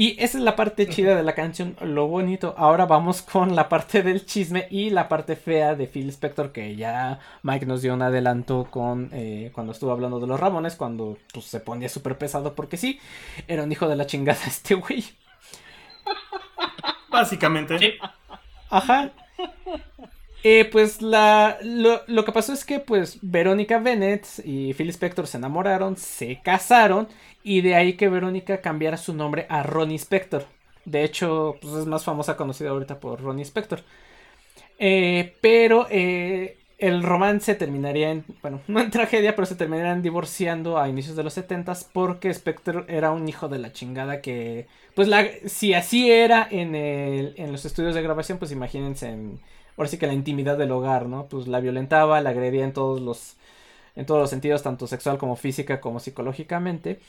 [0.00, 2.54] Y esa es la parte chida de la canción, lo bonito.
[2.56, 6.74] Ahora vamos con la parte del chisme y la parte fea de Phil Spector, que
[6.74, 11.18] ya Mike nos dio un adelanto con eh, cuando estuvo hablando de los Ramones, cuando
[11.34, 12.98] pues, se ponía súper pesado, porque sí,
[13.46, 15.04] era un hijo de la chingada este güey.
[17.10, 17.98] Básicamente.
[18.70, 19.10] Ajá.
[20.42, 25.26] Eh, pues la, lo, lo, que pasó es que pues Verónica Bennett y Phil Spector
[25.26, 27.08] se enamoraron, se casaron
[27.42, 30.46] y de ahí que Verónica cambiara su nombre a Ronnie Spector.
[30.84, 33.82] De hecho, pues es más famosa conocida ahorita por Ronnie Spector.
[34.78, 40.78] Eh, pero eh, el romance terminaría en, bueno, no en tragedia, pero se terminarían divorciando
[40.78, 45.08] a inicios de los 70 porque Spector era un hijo de la chingada que, pues
[45.46, 49.40] si así era en, el, en los estudios de grabación, pues imagínense en,
[49.80, 51.26] ahora sí que la intimidad del hogar, ¿no?
[51.26, 53.36] Pues la violentaba, la agredía en todos los
[53.96, 57.00] en todos los sentidos, tanto sexual como física como psicológicamente.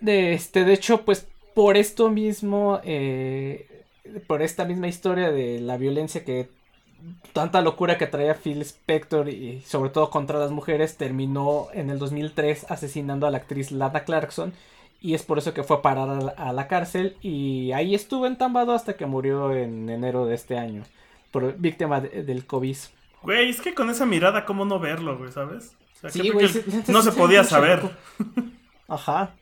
[0.00, 3.84] De, este, de hecho, pues por esto mismo, eh,
[4.26, 6.48] por esta misma historia de la violencia que
[7.32, 11.98] tanta locura que traía Phil Spector y sobre todo contra las mujeres, terminó en el
[11.98, 14.52] 2003 asesinando a la actriz Lana Clarkson
[15.00, 18.72] y es por eso que fue a parar a la, cárcel y ahí estuvo entambado
[18.72, 20.82] hasta que murió en enero de este año,
[21.34, 22.76] por víctima del COVID.
[23.22, 25.76] Güey, es que con esa mirada, ¿cómo no verlo, güey, sabes?
[26.08, 26.48] sí, güey,
[26.86, 27.82] no se podía saber.
[28.86, 29.34] Ajá.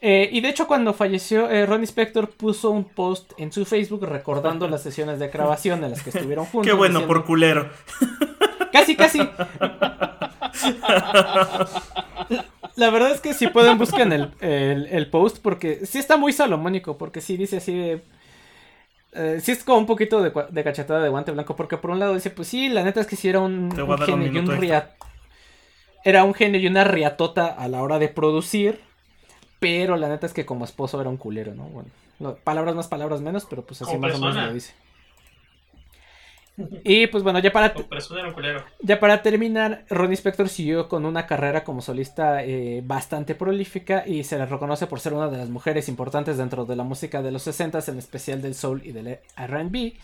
[0.00, 4.04] Eh, y de hecho, cuando falleció, eh, Ronnie Spector puso un post en su Facebook
[4.04, 6.68] recordando las sesiones de grabación en las que estuvieron juntos.
[6.68, 7.70] Qué bueno, por culero.
[8.72, 9.20] Casi, casi.
[12.74, 16.98] La, verdad es que si pueden busquen el, el, post porque sí está muy salomónico,
[16.98, 18.02] porque sí dice así de
[19.12, 21.98] eh, sí es como un poquito de, de, cachetada de guante blanco, porque por un
[21.98, 23.70] lado dice, pues sí, la neta es que sí era un,
[24.04, 24.90] genio y un riat...
[26.02, 28.80] Era un genio y una riatota a la hora de producir,
[29.58, 31.64] pero la neta es que como esposo era un culero, ¿no?
[31.64, 31.90] Bueno,
[32.42, 34.72] palabras más, palabras menos, pero pues así más o menos lo dice.
[36.84, 37.72] Y pues bueno, ya para,
[38.80, 44.24] ya para terminar, Ronnie Spector siguió con una carrera como solista eh, bastante prolífica y
[44.24, 47.30] se le reconoce por ser una de las mujeres importantes dentro de la música de
[47.30, 49.94] los 60, en especial del soul y del RB.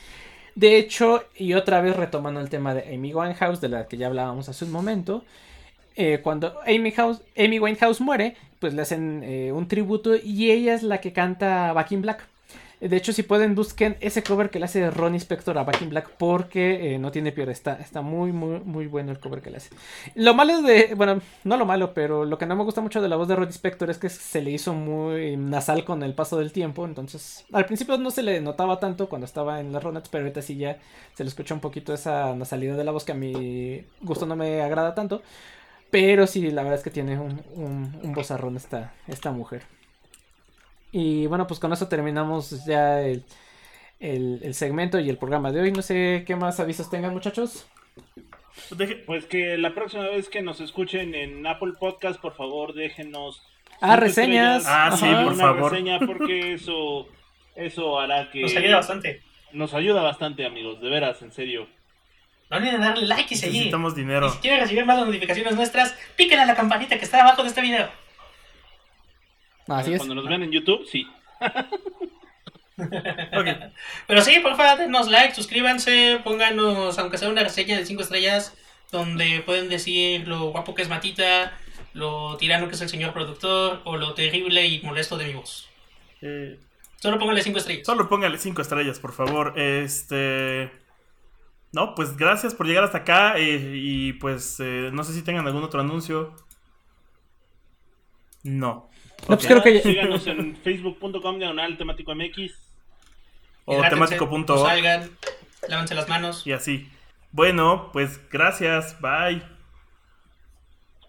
[0.55, 4.06] De hecho, y otra vez retomando el tema de Amy Winehouse, de la que ya
[4.06, 5.24] hablábamos hace un momento,
[5.97, 10.82] eh, cuando Amy, House, Winehouse muere, pues le hacen eh, un tributo y ella es
[10.82, 12.27] la que canta Back in Black.
[12.80, 15.88] De hecho, si pueden, busquen ese cover que le hace Ronnie Spector a Back in
[15.88, 17.48] Black porque eh, no tiene peor.
[17.48, 19.70] Está, está muy, muy, muy bueno el cover que le hace.
[20.14, 20.94] Lo malo de.
[20.94, 23.36] Bueno, no lo malo, pero lo que no me gusta mucho de la voz de
[23.36, 26.84] Ronnie Spector es que se le hizo muy nasal con el paso del tiempo.
[26.84, 30.42] Entonces, al principio no se le notaba tanto cuando estaba en las Ronettes, pero ahorita
[30.42, 30.78] sí ya
[31.14, 34.36] se le escucha un poquito esa nasalidad de la voz que a mi gusto no
[34.36, 35.22] me agrada tanto.
[35.90, 39.62] Pero sí, la verdad es que tiene un, un, un vozarrón esta, esta mujer.
[40.98, 43.23] Y bueno, pues con eso terminamos ya el,
[44.01, 45.70] el, el, segmento y el programa de hoy.
[45.70, 47.66] No sé qué más avisos tengan, muchachos.
[49.05, 53.43] Pues que la próxima vez que nos escuchen en Apple Podcast, por favor, déjenos.
[53.82, 54.64] Ah, reseñas.
[54.66, 55.70] Ah, sí, por una favor.
[55.70, 57.06] reseña porque eso,
[57.56, 58.40] eso hará que.
[58.40, 59.23] Nos ayuda bastante.
[59.52, 61.68] Nos ayuda bastante, amigos, de veras, en serio.
[62.48, 63.52] No olviden darle like y seguir.
[63.56, 64.31] Necesitamos Y dinero.
[64.31, 67.60] si quieren recibir más notificaciones nuestras, píquenle a la campanita que está abajo de este
[67.60, 68.05] video.
[69.68, 69.98] Así es.
[69.98, 71.06] Cuando nos vean en YouTube, sí.
[74.06, 78.55] Pero sí, por favor, denos like, suscríbanse, pónganos, aunque sea una reseña de 5 estrellas,
[78.93, 81.56] donde pueden decir lo guapo que es Matita,
[81.94, 85.68] lo tirano que es el señor productor, o lo terrible y molesto de mi voz.
[86.20, 86.59] Eh,
[87.01, 87.86] Solo pónganle 5 estrellas.
[87.86, 89.59] solo póngale cinco estrellas, por favor.
[89.59, 90.70] Este.
[91.72, 93.34] No, pues gracias por llegar hasta acá.
[93.38, 96.34] eh, y pues eh, no sé si tengan algún otro anuncio.
[98.44, 98.88] No.
[99.22, 102.52] No, pues creo que ya- Síganos en facebook.com diagonal temático MX.
[103.64, 105.10] O temático.org salgan,
[105.68, 106.47] lávense las manos.
[106.47, 106.88] y así.
[107.32, 108.97] Bueno, pues gracias.
[109.01, 109.43] Bye.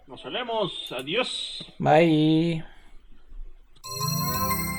[0.06, 0.92] Nos vemos.
[0.92, 1.64] Adiós.
[1.78, 2.64] Bye.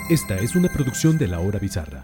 [0.09, 2.03] Esta es una producción de La Hora Bizarra.